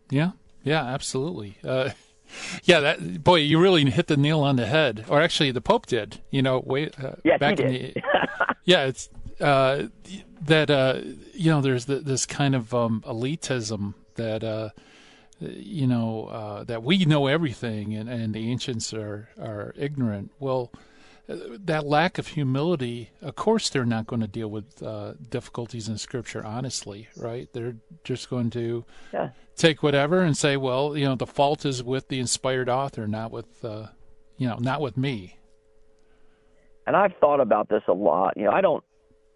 [0.09, 0.31] Yeah.
[0.63, 1.57] Yeah, absolutely.
[1.65, 1.89] Uh,
[2.63, 5.05] yeah, that boy, you really hit the nail on the head.
[5.09, 6.21] Or actually, the Pope did.
[6.31, 7.93] You know, way uh, yes, back in the
[8.63, 9.09] yeah, it's
[9.39, 9.83] uh,
[10.41, 11.01] that uh,
[11.33, 14.69] you know there's the, this kind of um, elitism that uh,
[15.39, 20.31] you know uh, that we know everything and, and the ancients are are ignorant.
[20.39, 20.71] Well,
[21.27, 25.97] that lack of humility, of course, they're not going to deal with uh, difficulties in
[25.97, 27.47] Scripture honestly, right?
[27.53, 29.29] They're just going to yeah.
[29.55, 33.31] take whatever and say, well, you know, the fault is with the inspired author, not
[33.31, 33.87] with, uh,
[34.37, 35.37] you know, not with me.
[36.85, 38.35] And I've thought about this a lot.
[38.35, 38.83] You know, I don't,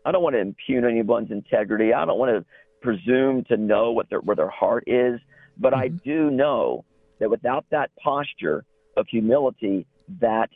[0.08, 1.94] I don't want to impugn anyone's integrity.
[1.94, 2.46] I don't want to
[2.82, 5.20] presume to know what their where their heart is,
[5.58, 5.82] but mm-hmm.
[5.82, 6.86] I do know
[7.20, 8.64] that without that posture
[8.96, 9.86] of humility,
[10.22, 10.50] that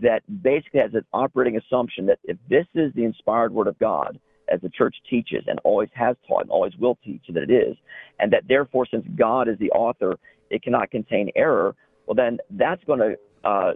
[0.00, 4.18] that basically has an operating assumption that if this is the inspired word of God,
[4.52, 7.76] as the church teaches and always has taught and always will teach that it is,
[8.18, 10.18] and that therefore, since God is the author,
[10.50, 13.72] it cannot contain error, well, then that's going to uh,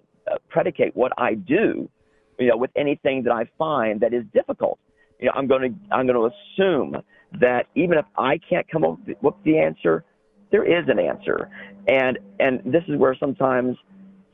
[0.48, 1.88] predicate what I do,
[2.40, 4.80] you know, with anything that I find that is difficult.
[5.20, 6.96] You know, I'm going to I'm going to assume
[7.40, 10.04] that even if I can't come up with the answer,
[10.50, 11.50] there is an answer,
[11.88, 13.76] and and this is where sometimes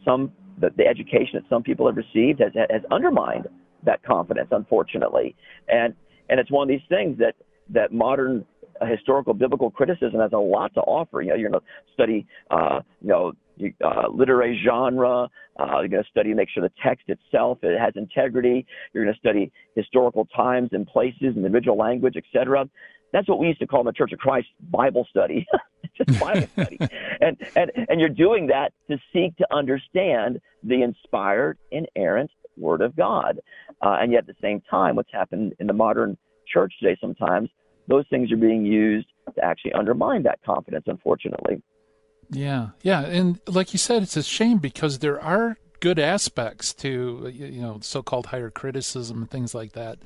[0.05, 3.47] some the, the education that some people have received has has undermined
[3.85, 5.35] that confidence, unfortunately.
[5.69, 5.95] And
[6.29, 7.35] and it's one of these things that
[7.71, 8.45] that modern
[8.83, 11.23] uh, historical biblical criticism has a lot to offer.
[11.23, 13.33] You know, you're going to study, uh, you know,
[13.85, 15.29] uh, literary genre.
[15.59, 18.67] Uh, you're going to study, make sure the text itself it has integrity.
[18.93, 22.69] You're going to study historical times and places and individual language, etc.
[23.13, 25.47] That's what we used to call in the Church of Christ Bible study.
[25.97, 26.79] just Bible study.
[27.21, 32.97] And, and, and you're doing that to seek to understand the inspired, inerrant Word of
[32.97, 33.39] God.
[33.81, 36.19] Uh, and yet at the same time, what's happened in the modern
[36.53, 37.49] church today sometimes,
[37.89, 41.63] those things are being used to actually undermine that confidence, unfortunately.
[42.31, 43.01] Yeah, yeah.
[43.03, 47.79] And like you said, it's a shame because there are good aspects to, you know,
[47.83, 49.99] so called higher criticism and things like that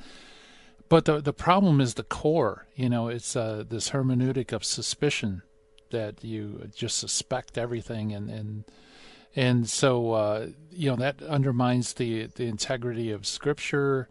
[0.88, 2.66] but the the problem is the core.
[2.74, 5.42] You know, it's uh, this hermeneutic of suspicion
[5.90, 8.64] that you just suspect everything, and and
[9.34, 14.08] and so uh, you know that undermines the the integrity of Scripture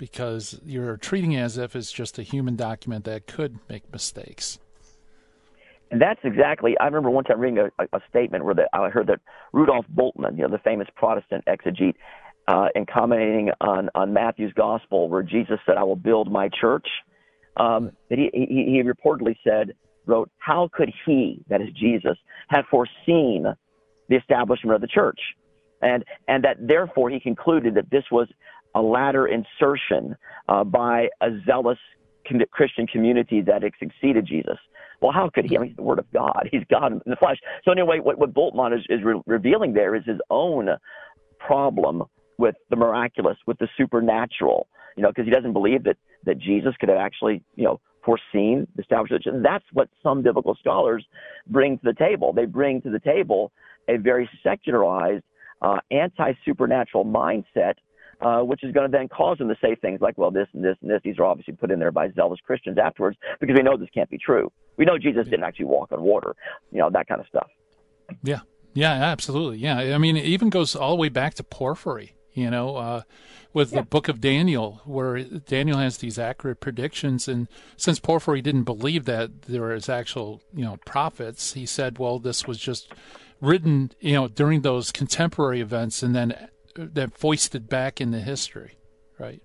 [0.00, 4.58] because you're treating it as if it's just a human document that could make mistakes.
[5.90, 6.74] And that's exactly.
[6.80, 9.20] I remember one time reading a, a statement where the, I heard that
[9.52, 11.96] Rudolf Bultmann, you know, the famous Protestant exegete,
[12.48, 16.86] uh, and commenting on, on Matthew's gospel where Jesus said, I will build my church,
[17.58, 19.74] um, that he, he, he reportedly said,
[20.06, 22.16] wrote, How could he, that is Jesus,
[22.48, 23.44] have foreseen
[24.08, 25.20] the establishment of the church?
[25.82, 28.28] And, and that therefore he concluded that this was
[28.74, 30.16] a latter insertion
[30.48, 31.78] uh, by a zealous
[32.50, 34.58] Christian community that had succeeded Jesus.
[35.00, 35.56] Well, how could he?
[35.56, 36.48] I mean, he's the Word of God.
[36.52, 37.38] He's God in the flesh.
[37.64, 40.68] So anyway, what, what Bultmann is, is re- revealing there is his own
[41.38, 42.04] problem
[42.38, 46.74] with the miraculous, with the supernatural, you know, because he doesn't believe that, that Jesus
[46.78, 49.26] could have actually, you know, foreseen, established it.
[49.26, 51.04] And that's what some biblical scholars
[51.48, 52.32] bring to the table.
[52.32, 53.52] They bring to the table
[53.88, 55.24] a very secularized,
[55.62, 57.74] uh, anti-supernatural mindset,
[58.20, 60.64] uh, which is going to then cause them to say things like, well, this and
[60.64, 61.00] this and this.
[61.04, 64.10] These are obviously put in there by zealous Christians afterwards because we know this can't
[64.10, 64.50] be true.
[64.76, 66.34] We know Jesus didn't actually walk on water,
[66.70, 67.48] you know, that kind of stuff.
[68.22, 68.40] Yeah.
[68.72, 69.58] Yeah, absolutely.
[69.58, 69.78] Yeah.
[69.78, 73.02] I mean, it even goes all the way back to Porphyry you know, uh,
[73.52, 73.80] with yeah.
[73.80, 77.28] the book of Daniel, where Daniel has these accurate predictions.
[77.28, 82.18] And since Porphyry didn't believe that there was actual, you know, prophets, he said, well,
[82.18, 82.92] this was just
[83.40, 88.76] written, you know, during those contemporary events and then then foisted back into history,
[89.18, 89.42] right?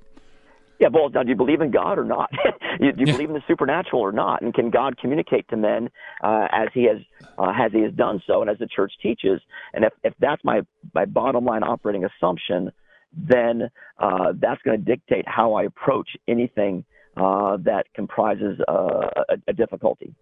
[0.80, 2.30] Yeah, well, now, do you believe in God or not?
[2.80, 3.14] do you yeah.
[3.14, 4.42] believe in the supernatural or not?
[4.42, 5.90] And can God communicate to men
[6.22, 6.98] uh, as He has
[7.38, 9.40] uh, as He has done so, and as the Church teaches?
[9.74, 10.62] And if if that's my
[10.94, 12.72] my bottom line operating assumption,
[13.14, 16.84] then uh, that's going to dictate how I approach anything
[17.16, 20.14] uh, that comprises uh, a, a, difficulty.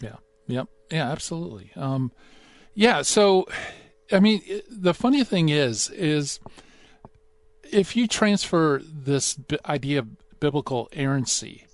[0.00, 0.16] Yeah.
[0.48, 0.68] Yep.
[0.90, 1.12] Yeah.
[1.12, 1.70] Absolutely.
[1.76, 2.10] Um,
[2.74, 3.02] yeah.
[3.02, 3.46] So,
[4.12, 6.38] I mean, the funny thing is, is
[7.72, 11.66] if you transfer this idea of biblical errancy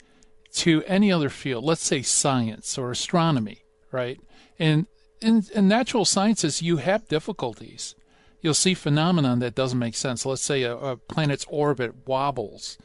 [0.54, 4.20] to any other field, let's say science or astronomy, right?
[4.58, 4.86] And
[5.20, 7.94] in, in natural sciences, you have difficulties.
[8.40, 10.26] You'll see phenomenon that doesn't make sense.
[10.26, 12.76] Let's say a, a planet's orbit wobbles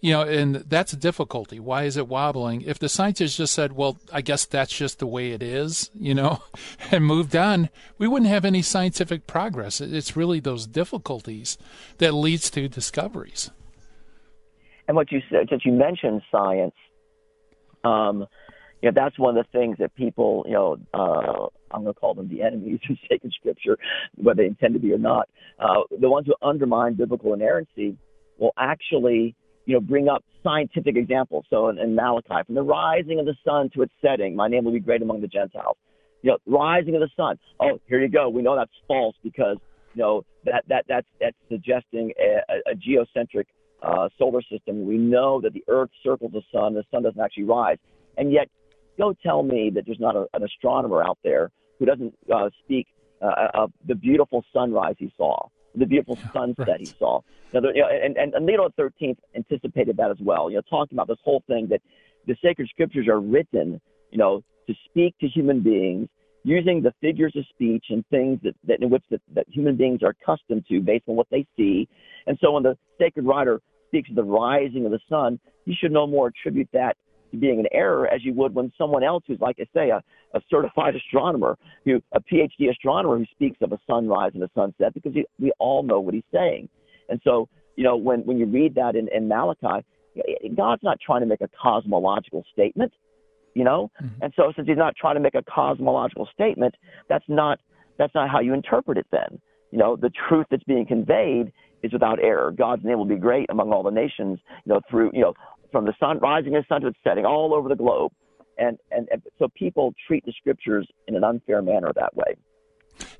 [0.00, 1.60] you know, and that's a difficulty.
[1.60, 2.62] Why is it wobbling?
[2.62, 6.14] If the scientists just said, well, I guess that's just the way it is, you
[6.14, 6.42] know,
[6.90, 9.80] and moved on, we wouldn't have any scientific progress.
[9.80, 11.58] It's really those difficulties
[11.98, 13.50] that leads to discoveries.
[14.88, 16.74] And what you said, since you mentioned science,
[17.84, 18.26] um,
[18.82, 22.00] you know, that's one of the things that people, you know, uh, I'm going to
[22.00, 23.78] call them the enemies of sacred scripture,
[24.16, 25.28] whether they intend to be or not.
[25.58, 27.96] Uh, the ones who undermine biblical inerrancy
[28.38, 29.36] will actually
[29.66, 31.44] you know, bring up scientific examples.
[31.50, 34.64] So in, in Malachi, from the rising of the sun to its setting, my name
[34.64, 35.76] will be great among the Gentiles.
[36.22, 37.38] You know, rising of the sun.
[37.60, 38.28] Oh, here you go.
[38.28, 39.56] We know that's false because
[39.94, 43.46] you know that that that's that's suggesting a, a geocentric
[43.82, 44.86] uh, solar system.
[44.86, 47.78] We know that the Earth circles the sun, the sun doesn't actually rise,
[48.18, 48.48] and yet
[48.98, 52.86] go tell me that there's not a, an astronomer out there who doesn't uh, speak
[53.22, 56.80] uh, of the beautiful sunrise he saw, the beautiful sunset right.
[56.80, 57.20] he saw.
[57.52, 60.50] Now, you know, and, and, and Leo XIII anticipated that as well.
[60.50, 61.80] You know, talking about this whole thing that
[62.26, 66.08] the sacred scriptures are written, you know, to speak to human beings
[66.42, 70.00] using the figures of speech and things that, that in which that, that human beings
[70.02, 71.88] are accustomed to based on what they see.
[72.26, 75.92] And so when the sacred writer speaks of the rising of the sun, you should
[75.92, 76.96] no more attribute that
[77.38, 80.02] being an error as you would when someone else who's like I say a,
[80.34, 84.94] a certified astronomer, who a PhD astronomer who speaks of a sunrise and a sunset
[84.94, 86.68] because he, we all know what he's saying.
[87.08, 89.84] And so, you know, when when you read that in, in Malachi,
[90.56, 92.92] God's not trying to make a cosmological statement,
[93.54, 93.90] you know.
[94.02, 94.22] Mm-hmm.
[94.22, 96.74] And so, since He's not trying to make a cosmological statement,
[97.08, 97.60] that's not
[97.98, 99.06] that's not how you interpret it.
[99.10, 101.52] Then, you know, the truth that's being conveyed
[101.82, 102.52] is without error.
[102.52, 105.34] God's name will be great among all the nations, you know, through you know
[105.70, 108.12] from the sun rising and sun to its setting all over the globe.
[108.58, 112.36] And, and, and so people treat the scriptures in an unfair manner that way.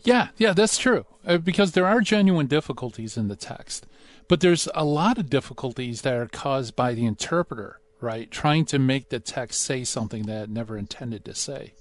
[0.02, 1.06] Yeah, yeah, that's true.
[1.26, 3.86] Uh, because there are genuine difficulties in the text,
[4.28, 8.30] but there's a lot of difficulties that are caused by the interpreter, right?
[8.30, 11.72] Trying to make the text say something that it never intended to say.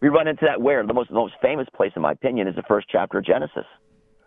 [0.00, 2.54] We run into that where the most the most famous place, in my opinion, is
[2.54, 3.64] the first chapter of Genesis.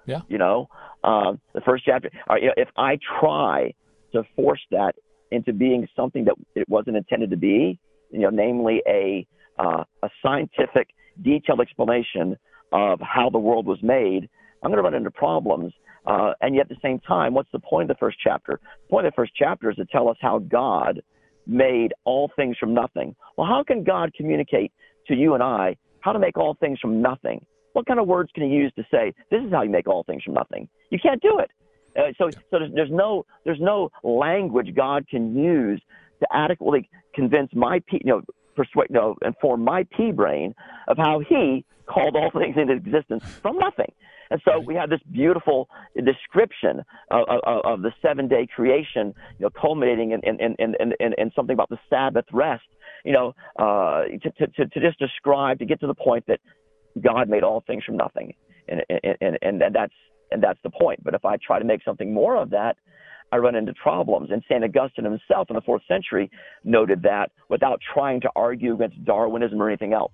[0.06, 0.22] Yeah.
[0.28, 0.68] You know,
[1.04, 2.10] um, the first chapter.
[2.30, 3.74] Uh, you know, if I try
[4.14, 4.96] to force that
[5.32, 7.80] into being something that it wasn't intended to be,
[8.12, 9.26] you know, namely a
[9.60, 10.90] uh, a scientific,
[11.22, 12.38] detailed explanation
[12.72, 14.30] of how the world was made,
[14.64, 15.74] I'm going to run into problems.
[16.06, 18.60] Uh, and yet, at the same time, what's the point of the first chapter?
[18.64, 21.02] The point of the first chapter is to tell us how God
[21.46, 23.16] made all things from nothing.
[23.38, 24.72] Well, how can God communicate
[25.08, 27.46] to you and I how to make all things from nothing?
[27.74, 30.04] What kind of words can He use to say this is how you make all
[30.04, 30.68] things from nothing?
[30.90, 31.52] You can't do it.
[31.98, 35.82] Uh, so, so there's, there's no there's no language God can use
[36.22, 38.22] to adequately convince my P, you know,
[38.56, 40.54] persuade, you know, inform my pea brain
[40.88, 43.92] of how He called all things into existence from nothing.
[44.30, 45.68] And so we have this beautiful
[46.06, 51.14] description of, of, of the seven day creation, you know, culminating in, in, in, in,
[51.18, 52.64] in, something about the Sabbath rest,
[53.04, 56.40] you know, uh, to, to, to just describe, to get to the point that
[57.00, 58.34] God made all things from nothing.
[58.68, 59.94] And, and, and, and that's,
[60.32, 61.04] and that's the point.
[61.04, 62.78] But if I try to make something more of that,
[63.32, 64.30] I run into problems.
[64.32, 64.64] And St.
[64.64, 66.30] Augustine himself in the fourth century
[66.64, 70.14] noted that without trying to argue against Darwinism or anything else.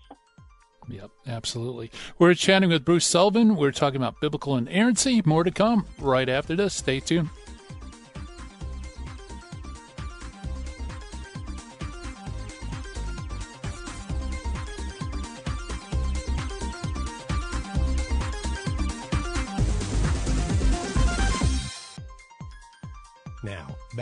[0.89, 1.91] Yep, absolutely.
[2.17, 3.55] We're chatting with Bruce Sullivan.
[3.55, 5.21] We're talking about biblical inerrancy.
[5.25, 6.75] More to come right after this.
[6.75, 7.29] Stay tuned.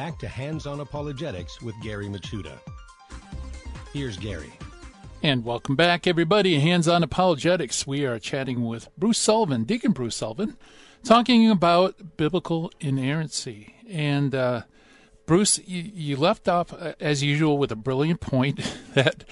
[0.06, 2.60] Back to Hands on Apologetics with Gary Michuta.
[3.92, 4.54] Here's Gary.
[5.24, 6.60] And welcome back, everybody.
[6.60, 7.88] Hands on Apologetics.
[7.88, 10.58] We are chatting with Bruce Sullivan, Deacon Bruce Sullivan,
[11.04, 13.74] talking about biblical inerrancy.
[13.90, 14.62] And uh,
[15.26, 18.60] Bruce, you, you, left off, uh, as usual, with a brilliant point
[18.94, 19.24] that,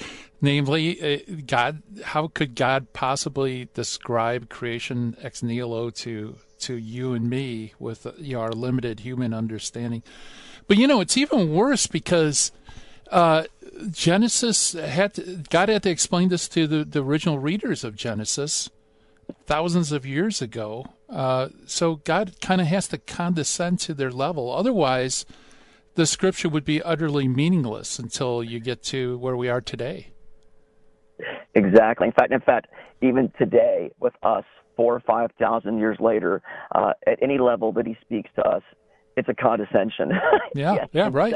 [0.41, 7.29] namely, uh, God, how could God possibly describe creation ex nihilo to to you and
[7.29, 10.01] me with you know, our limited human understanding?
[10.67, 12.51] But you know, it's even worse because
[13.11, 13.43] uh,
[13.91, 18.69] Genesis had to, God had to explain this to the, the original readers of Genesis
[19.45, 20.85] thousands of years ago.
[21.09, 24.51] Uh, so God kind of has to condescend to their level.
[24.51, 25.25] Otherwise,
[25.95, 30.07] the scripture would be utterly meaningless until you get to where we are today.
[31.53, 32.07] Exactly.
[32.07, 32.67] In fact, in fact,
[33.01, 34.43] even today with us,
[34.75, 36.41] four or five thousand years later,
[36.73, 38.63] uh, at any level that He speaks to us,
[39.15, 40.11] it's a condescension.
[40.55, 41.33] Yeah, yes, yeah, right.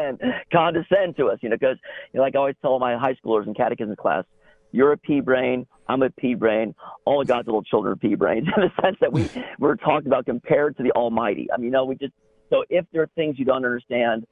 [0.52, 1.78] Condescend to us, you know, because
[2.14, 4.26] you know, like I always tell my high schoolers in catechism class,
[4.72, 6.76] you're a pea brain, I'm a pea brain,
[7.06, 9.28] all of God's little children are pea brains in the sense that we
[9.60, 11.48] we're talking about compared to the Almighty.
[11.52, 12.14] I mean, you know, we just
[12.52, 14.28] so if there are things you don't understand,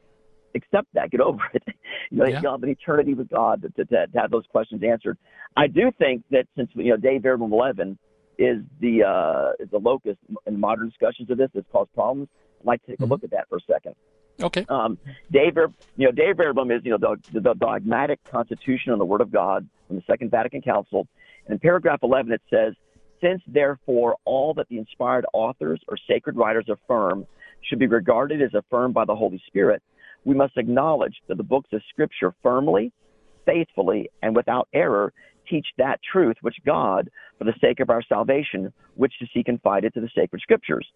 [0.54, 1.64] accept that, get over it.
[2.12, 2.42] You know, yeah.
[2.42, 5.18] you have an eternity with God to, to, to, have those questions answered.
[5.58, 7.98] I do think that since you know Dei Verbum 11
[8.38, 12.28] is the uh, is the locus in modern discussions of this that's caused problems.
[12.66, 13.12] Like to take a mm-hmm.
[13.12, 13.96] look at that for a second.
[14.42, 14.66] Okay.
[14.68, 14.98] Um,
[15.32, 15.52] Dei,
[15.96, 19.32] you know, Dei Verbum is, you know, the, the dogmatic constitution on the Word of
[19.32, 21.08] God from the Second Vatican Council.
[21.46, 22.74] And in paragraph 11, it says,
[23.22, 27.26] since therefore all that the inspired authors or sacred writers affirm
[27.62, 29.82] should be regarded as affirmed by the Holy Spirit,
[30.26, 32.92] we must acknowledge that the books of Scripture firmly,
[33.46, 35.14] faithfully, and without error
[35.50, 39.94] teach that truth which God, for the sake of our salvation, which to see confided
[39.94, 40.88] to the sacred scriptures.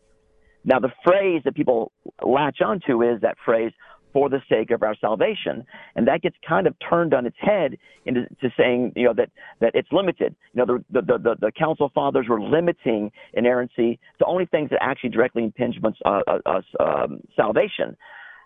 [0.65, 1.91] Now, the phrase that people
[2.25, 3.71] latch onto is that phrase,
[4.13, 5.63] for the sake of our salvation.
[5.95, 9.29] And that gets kind of turned on its head into saying, you know, that,
[9.59, 10.35] that it's limited.
[10.53, 14.79] You know, the, the, the, the council fathers were limiting inerrancy to only things that
[14.81, 17.95] actually directly impinge on uh, uh, um, salvation.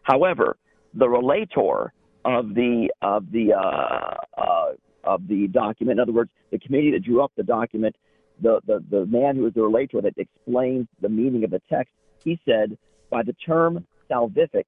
[0.03, 0.57] However,
[0.93, 1.93] the relator
[2.25, 7.03] of the, of the, uh, uh, of the document, in other words, the committee that
[7.03, 7.95] drew up the document,
[8.41, 11.93] the, the, the man who was the relator that explained the meaning of the text,
[12.23, 12.77] he said,
[13.09, 14.65] by the term salvific,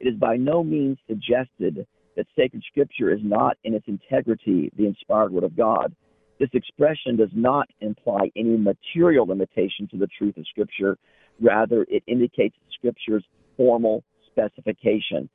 [0.00, 1.86] it is by no means suggested
[2.16, 5.94] that sacred scripture is not in its integrity the inspired word of God.
[6.38, 10.98] This expression does not imply any material limitation to the truth of scripture.
[11.40, 13.24] Rather, it indicates scripture's
[13.56, 15.28] formal specification.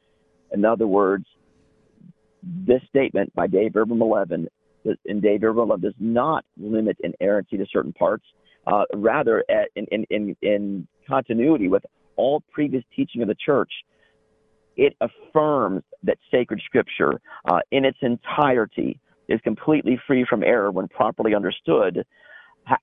[0.52, 1.26] In other words,
[2.44, 4.48] this statement by Dei Verbum 11
[5.06, 8.26] in Dei Verbum 11 does not limit inerrancy to certain parts.
[8.68, 9.44] Uh, rather,
[9.76, 11.84] in, in, in, in continuity with
[12.16, 13.72] all previous teaching of the church,
[14.78, 20.88] it affirms that sacred scripture uh, in its entirety is completely free from error when
[20.88, 22.06] properly understood.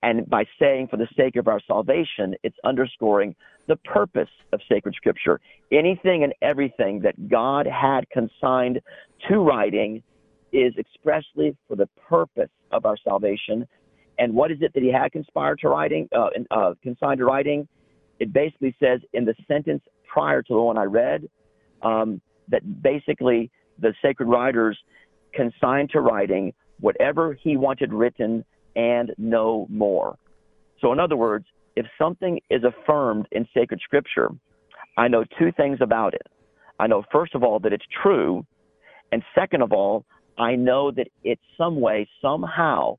[0.03, 3.35] And by saying for the sake of our salvation, it's underscoring
[3.67, 5.39] the purpose of sacred scripture.
[5.71, 8.81] Anything and everything that God had consigned
[9.29, 10.03] to writing
[10.51, 13.67] is expressly for the purpose of our salvation.
[14.17, 17.67] And what is it that he had conspired to writing, uh, uh, consigned to writing?
[18.19, 21.27] It basically says in the sentence prior to the one I read,
[21.81, 24.77] um, that basically the sacred writers
[25.33, 28.43] consigned to writing whatever he wanted written
[28.75, 30.17] and no more.
[30.81, 31.45] So, in other words,
[31.75, 34.29] if something is affirmed in sacred scripture,
[34.97, 36.27] I know two things about it.
[36.79, 38.45] I know, first of all, that it's true.
[39.11, 40.05] And second of all,
[40.37, 42.97] I know that it some way, somehow,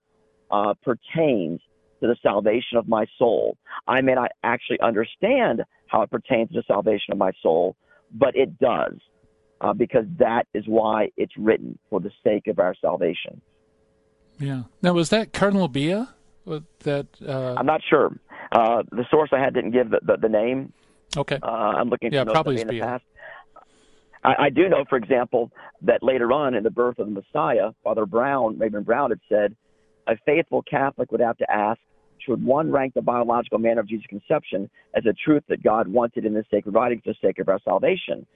[0.51, 1.61] uh, pertains
[2.01, 3.57] to the salvation of my soul.
[3.86, 7.76] I may not actually understand how it pertains to the salvation of my soul,
[8.12, 8.94] but it does
[9.61, 13.40] uh, because that is why it's written for the sake of our salvation.
[14.38, 14.62] Yeah.
[14.82, 16.05] Now, was that Cardinal Bea?
[16.80, 17.55] That uh...
[17.57, 18.11] I'm not sure.
[18.51, 20.72] Uh, the source I had didn't give the, the, the name.
[21.16, 21.38] Okay.
[21.42, 22.12] Uh, I'm looking.
[22.12, 23.05] Yeah, probably in the past.
[24.24, 25.51] I, I, do know, for example,
[25.82, 29.57] that later on in the birth of the Messiah, Father Brown, Raymond Brown, had said,
[30.07, 31.80] a faithful Catholic would have to ask,
[32.31, 36.24] should one rank the biological manner of Jesus' conception as a truth that God wanted
[36.24, 38.26] in the sacred writings for the sake of our salvation?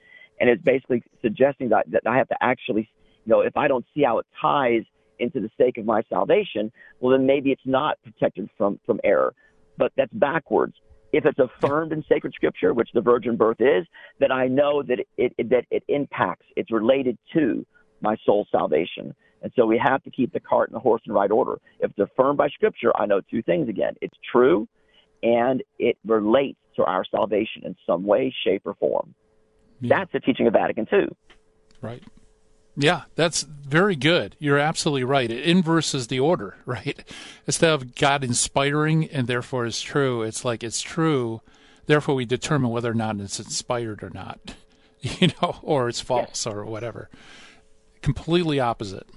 [0.41, 2.89] And it's basically suggesting that, that I have to actually,
[3.25, 4.83] you know, if I don't see how it ties
[5.21, 9.33] into the sake of my salvation, well, then maybe it's not protected from, from error.
[9.79, 10.75] But that's backwards.
[11.13, 13.87] If it's affirmed in sacred scripture, which the virgin birth is,
[14.19, 17.65] then I know that it, it that it impacts, it's related to
[18.01, 19.15] my soul's salvation.
[19.45, 21.61] And so we have to keep the cart and the horse in right order.
[21.79, 23.95] If it's affirmed by Scripture, I know two things again.
[24.01, 24.67] It's true
[25.25, 29.15] and it relates to our salvation in some way, shape, or form.
[29.81, 29.99] Yeah.
[29.99, 31.09] That's the teaching of Vatican II.
[31.81, 32.03] Right.
[32.77, 34.37] Yeah, that's very good.
[34.39, 35.31] You're absolutely right.
[35.31, 37.03] It inverses the order, right?
[37.47, 41.41] Instead of God inspiring and therefore is true, it's like it's true,
[41.87, 44.55] therefore we determine whether or not it's inspired or not,
[45.01, 46.47] you know, or it's false yes.
[46.47, 47.09] or whatever.
[48.03, 49.09] Completely opposite.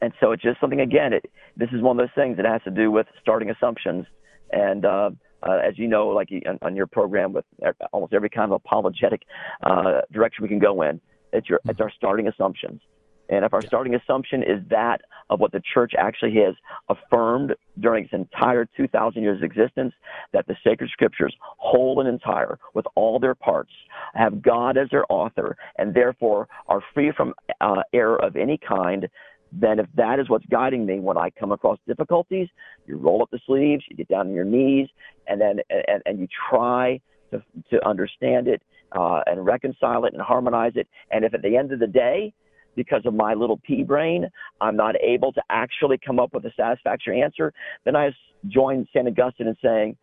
[0.00, 2.62] And so it's just something, again, it, this is one of those things that has
[2.64, 4.06] to do with starting assumptions.
[4.52, 5.10] And uh,
[5.42, 7.44] uh, as you know, like on, on, your program with
[7.92, 9.22] almost every kind of apologetic
[9.62, 11.00] uh, direction we can go in,
[11.32, 12.80] it's, your, it's our starting assumptions.
[13.28, 16.54] And if our starting assumption is that of what the church actually has
[16.88, 19.92] affirmed during its entire 2,000 years of existence,
[20.32, 23.70] that the sacred scriptures, whole and entire, with all their parts,
[24.14, 29.08] have God as their author, and therefore are free from uh, error of any kind,
[29.52, 32.48] then if that is what's guiding me when I come across difficulties,
[32.86, 34.88] you roll up the sleeves, you get down on your knees,
[35.26, 40.22] and then and, and you try to to understand it uh, and reconcile it and
[40.22, 40.88] harmonize it.
[41.10, 42.32] And if at the end of the day,
[42.74, 44.28] because of my little pea brain,
[44.60, 47.52] I'm not able to actually come up with a satisfactory answer,
[47.84, 48.10] then I
[48.46, 49.06] join St.
[49.08, 49.96] Augustine in saying,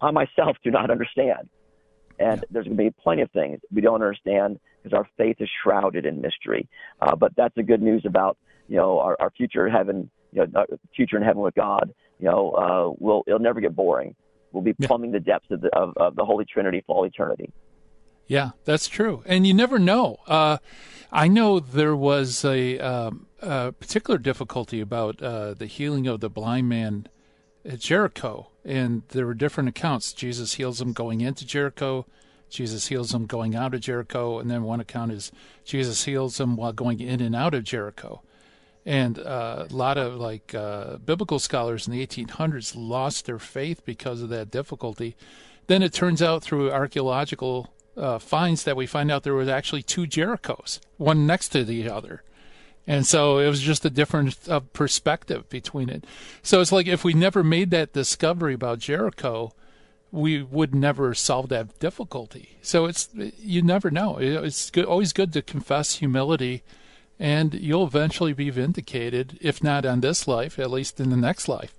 [0.00, 1.48] I myself do not understand.
[2.18, 2.46] And yeah.
[2.50, 6.06] there's going to be plenty of things we don't understand because our faith is shrouded
[6.06, 6.68] in mystery.
[7.00, 8.38] Uh, but that's the good news about
[8.72, 10.64] you know, our, our future heaven, you know,
[10.96, 14.16] future in heaven with God, you know, uh, will it'll never get boring.
[14.50, 17.52] We'll be plumbing the depths of the of, of the Holy Trinity for all eternity.
[18.26, 20.20] Yeah, that's true, and you never know.
[20.26, 20.56] Uh,
[21.12, 26.30] I know there was a, um, a particular difficulty about uh, the healing of the
[26.30, 27.08] blind man
[27.66, 30.14] at Jericho, and there were different accounts.
[30.14, 32.06] Jesus heals him going into Jericho.
[32.48, 35.30] Jesus heals him going out of Jericho, and then one account is
[35.62, 38.22] Jesus heals him while going in and out of Jericho.
[38.84, 43.84] And uh, a lot of like uh, biblical scholars in the 1800s lost their faith
[43.84, 45.16] because of that difficulty.
[45.68, 49.82] Then it turns out through archaeological uh, finds that we find out there was actually
[49.82, 52.22] two Jerichos, one next to the other.
[52.86, 56.04] And so it was just a difference of perspective between it.
[56.42, 59.52] So it's like if we never made that discovery about Jericho,
[60.10, 62.58] we would never solve that difficulty.
[62.60, 64.18] So it's you never know.
[64.18, 66.64] It's good, always good to confess humility,
[67.18, 71.48] and you'll eventually be vindicated, if not on this life, at least in the next
[71.48, 71.74] life.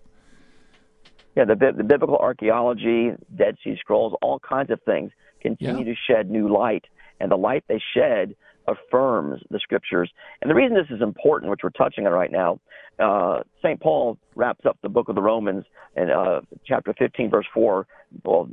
[1.35, 5.11] Yeah, the, the biblical archaeology, Dead Sea Scrolls, all kinds of things
[5.41, 5.93] continue yeah.
[5.93, 6.85] to shed new light,
[7.19, 8.35] and the light they shed
[8.67, 10.11] affirms the scriptures.
[10.41, 12.59] And the reason this is important, which we're touching on right now,
[12.99, 13.79] uh, St.
[13.79, 15.65] Paul wraps up the book of the Romans
[15.95, 17.87] in uh, chapter 15, verse 4.
[18.23, 18.49] Well,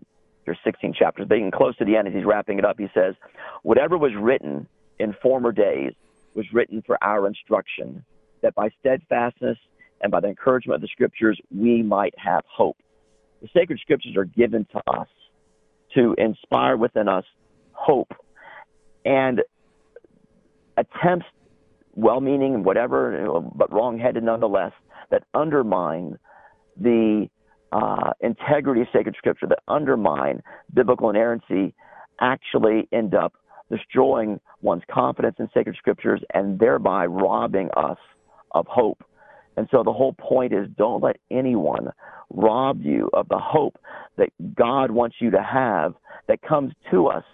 [0.46, 2.88] there's 16 chapters, but getting close to the end as he's wrapping it up, he
[2.94, 3.14] says,
[3.62, 4.66] Whatever was written
[4.98, 5.92] in former days
[6.34, 8.04] was written for our instruction,
[8.42, 9.58] that by steadfastness
[10.00, 12.76] and by the encouragement of the scriptures we might have hope.
[13.42, 15.08] The sacred scriptures are given to us
[15.94, 17.24] to inspire within us
[17.72, 18.12] hope.
[19.04, 19.42] And
[20.76, 21.26] attempts,
[21.94, 24.72] well meaning and whatever, but wrong headed nonetheless,
[25.10, 26.18] that undermine
[26.78, 27.28] the
[27.72, 31.74] uh, integrity of sacred scripture, that undermine biblical inerrancy,
[32.20, 33.34] actually end up
[33.70, 37.98] destroying one's confidence in sacred scriptures and thereby robbing us
[38.52, 39.02] of hope.
[39.56, 41.90] And so the whole point is don't let anyone
[42.32, 43.78] rob you of the hope
[44.16, 45.94] that God wants you to have
[46.28, 47.24] that comes to us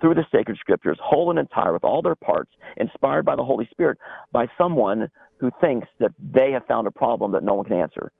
[0.00, 3.66] through the sacred scriptures, whole and entire, with all their parts, inspired by the Holy
[3.70, 3.98] Spirit,
[4.32, 5.08] by someone
[5.38, 8.12] who thinks that they have found a problem that no one can answer.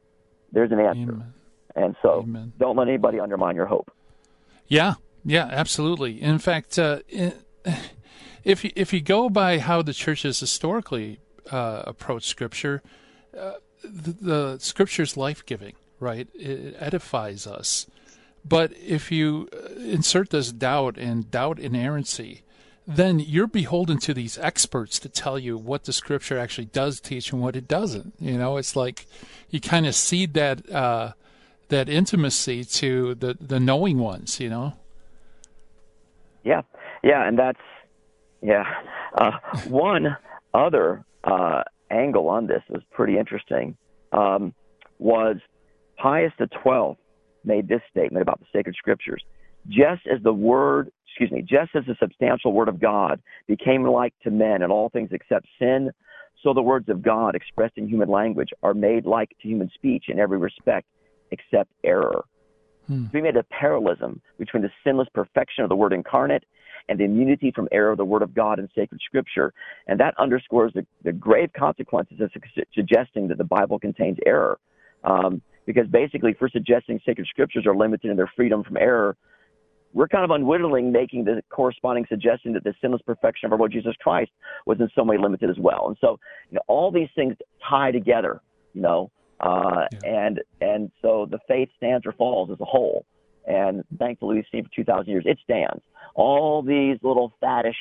[0.52, 1.12] There's an answer.
[1.12, 1.34] Amen.
[1.76, 2.52] And so Amen.
[2.58, 3.90] don't let anybody undermine your hope.
[4.66, 4.94] Yeah,
[5.24, 6.22] yeah, absolutely.
[6.22, 7.00] In fact, uh,
[8.44, 12.82] if, you, if you go by how the church has historically uh, approached Scripture,
[13.38, 16.28] uh, the, the Scripture's life giving, right?
[16.34, 17.86] It edifies us.
[18.44, 22.42] But if you uh, insert this doubt and doubt inerrancy,
[22.86, 27.32] then you're beholden to these experts to tell you what the scripture actually does teach
[27.32, 28.12] and what it doesn't.
[28.20, 29.06] You know, it's like
[29.50, 31.12] you kind of cede that uh,
[31.68, 34.38] that intimacy to the the knowing ones.
[34.38, 34.74] You know.
[36.42, 36.62] Yeah,
[37.04, 37.60] yeah, and that's
[38.42, 38.64] yeah.
[39.16, 39.32] Uh,
[39.68, 40.16] one
[40.52, 43.76] other uh, angle on this was pretty interesting.
[44.12, 44.54] Um,
[44.98, 45.36] was
[45.98, 47.00] Pius the Twelfth
[47.44, 49.22] made this statement about the sacred scriptures.
[49.68, 54.14] Just as the word, excuse me, just as the substantial word of God became like
[54.22, 55.90] to men in all things except sin,
[56.42, 60.04] so the words of God expressed in human language are made like to human speech
[60.08, 60.86] in every respect
[61.30, 62.24] except error.
[62.86, 63.06] Hmm.
[63.12, 66.44] We made a parallelism between the sinless perfection of the Word incarnate
[66.88, 69.52] and the immunity from error of the Word of God in sacred Scripture.
[69.86, 74.58] And that underscores the, the grave consequences of su- suggesting that the Bible contains error.
[75.02, 79.16] Um, because basically, for suggesting sacred scriptures are limited in their freedom from error,
[79.94, 83.72] we're kind of unwittingly making the corresponding suggestion that the sinless perfection of our Lord
[83.72, 84.32] Jesus Christ
[84.66, 85.86] was in some way limited as well.
[85.86, 86.18] And so,
[86.50, 88.40] you know, all these things tie together,
[88.74, 89.10] you know,
[89.40, 90.26] uh, yeah.
[90.26, 93.06] and and so the faith stands or falls as a whole.
[93.46, 95.82] And thankfully, we've seen for 2,000 years it stands.
[96.14, 97.74] All these little faddish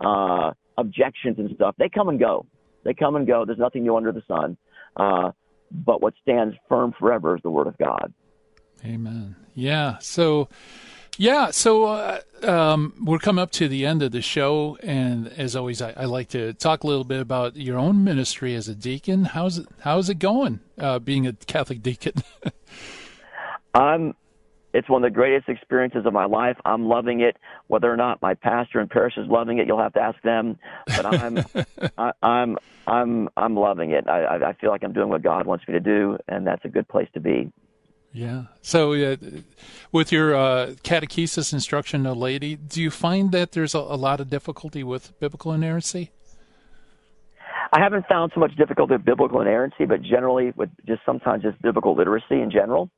[0.00, 2.46] uh, objections and stuff, they come and go.
[2.84, 3.44] They come and go.
[3.44, 4.56] There's nothing new under the sun.
[4.96, 5.32] Uh,
[5.70, 8.12] but what stands firm forever is the Word of God.
[8.84, 9.36] Amen.
[9.54, 9.98] Yeah.
[9.98, 10.48] So,
[11.16, 11.50] yeah.
[11.50, 15.82] So uh, um, we're coming up to the end of the show, and as always,
[15.82, 19.24] I, I, like to talk a little bit about your own ministry as a deacon.
[19.24, 22.14] How's it How's it going, uh, being a Catholic deacon?
[23.74, 24.14] I'm
[24.72, 26.56] it's one of the greatest experiences of my life.
[26.64, 27.36] I'm loving it.
[27.68, 30.58] Whether or not my pastor and parish is loving it, you'll have to ask them.
[30.86, 31.38] But I'm,
[31.98, 34.08] I, I'm, I'm, I'm loving it.
[34.08, 36.68] I, I feel like I'm doing what God wants me to do, and that's a
[36.68, 37.52] good place to be.
[38.12, 38.44] Yeah.
[38.62, 39.16] So, uh,
[39.92, 44.20] with your uh, catechesis instruction, a lady, do you find that there's a, a lot
[44.20, 46.12] of difficulty with biblical inerrancy?
[47.72, 51.60] I haven't found so much difficulty with biblical inerrancy, but generally with just sometimes just
[51.60, 52.90] biblical literacy in general.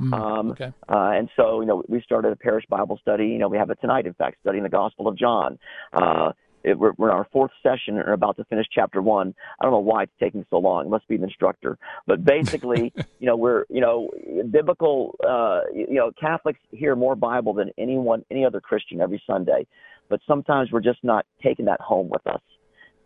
[0.00, 0.72] Mm, um, okay.
[0.88, 3.26] uh, and so, you know, we started a parish Bible study.
[3.26, 5.58] You know, we have it tonight, in fact, studying the Gospel of John.
[5.92, 6.32] Uh,
[6.66, 9.34] it, we're, we're in our fourth session and are about to finish chapter one.
[9.60, 10.86] I don't know why it's taking so long.
[10.86, 11.78] It must be an instructor.
[12.06, 14.10] But basically, you know, we're, you know,
[14.50, 19.66] biblical, uh, you know, Catholics hear more Bible than anyone, any other Christian every Sunday.
[20.08, 22.42] But sometimes we're just not taking that home with us.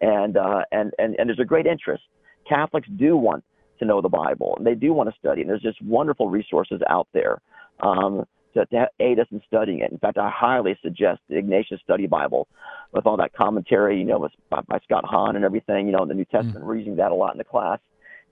[0.01, 2.03] And, uh, and, and, and there's a great interest.
[2.49, 3.45] Catholics do want
[3.81, 5.41] to know the Bible, and they do want to study.
[5.41, 7.41] And there's just wonderful resources out there.
[7.81, 8.25] Um,
[8.55, 9.93] to, to aid us in studying it.
[9.93, 12.49] In fact, I highly suggest the Ignatius Study Bible
[12.93, 15.87] with all that commentary, you know, with, by, by Scott Hahn and everything.
[15.87, 16.67] You know, in the New Testament, mm.
[16.67, 17.79] we're using that a lot in the class,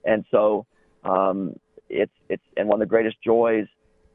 [0.03, 0.65] and so
[1.03, 1.55] um,
[1.89, 3.65] it's it's and one of the greatest joys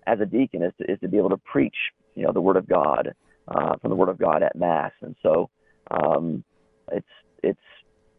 [0.06, 1.76] as a deacon is to, is to be able to preach,
[2.14, 3.14] you know, the Word of God
[3.48, 5.48] uh, from the Word of God at Mass, and so
[5.90, 6.44] um,
[6.92, 7.06] it's
[7.42, 7.58] it's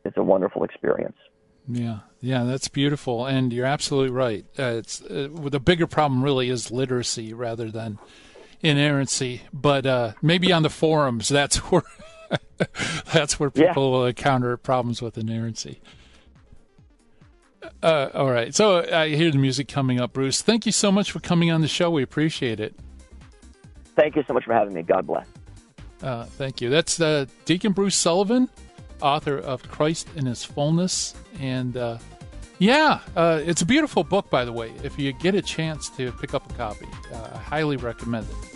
[0.03, 1.18] it's a wonderful experience.
[1.68, 4.45] Yeah, yeah, that's beautiful, and you're absolutely right.
[4.57, 7.97] Uh, it's uh, the bigger problem really is literacy rather than
[8.61, 9.41] inerrancy.
[9.51, 11.84] But uh, maybe on the forums, that's where
[13.13, 13.89] that's where people yeah.
[13.89, 15.82] will encounter problems with inerrancy.
[17.82, 20.41] Uh, all right, so I hear the music coming up, Bruce.
[20.41, 21.89] Thank you so much for coming on the show.
[21.89, 22.76] We appreciate it.
[23.95, 24.84] Thank you so much for having me.
[24.84, 25.26] God bless.
[26.03, 26.70] Uh, thank you.
[26.70, 28.49] That's uh, Deacon Bruce Sullivan
[29.01, 31.13] author of Christ in His Fullness.
[31.39, 31.97] And uh,
[32.59, 34.71] yeah, uh, it's a beautiful book, by the way.
[34.83, 38.55] If you get a chance to pick up a copy, uh, I highly recommend it.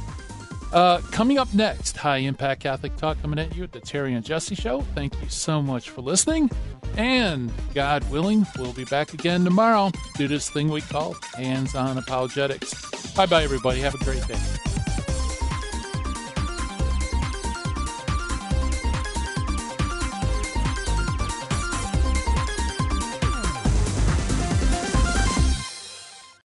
[0.71, 4.23] Uh, coming up next, High Impact Catholic Talk coming at you at the Terry and
[4.23, 4.81] Jesse Show.
[4.93, 6.51] Thank you so much for listening.
[6.95, 9.91] And God willing, we'll be back again tomorrow.
[10.17, 13.11] Do this thing we call hands on apologetics.
[13.13, 13.79] Bye bye, everybody.
[13.79, 14.39] Have a great day.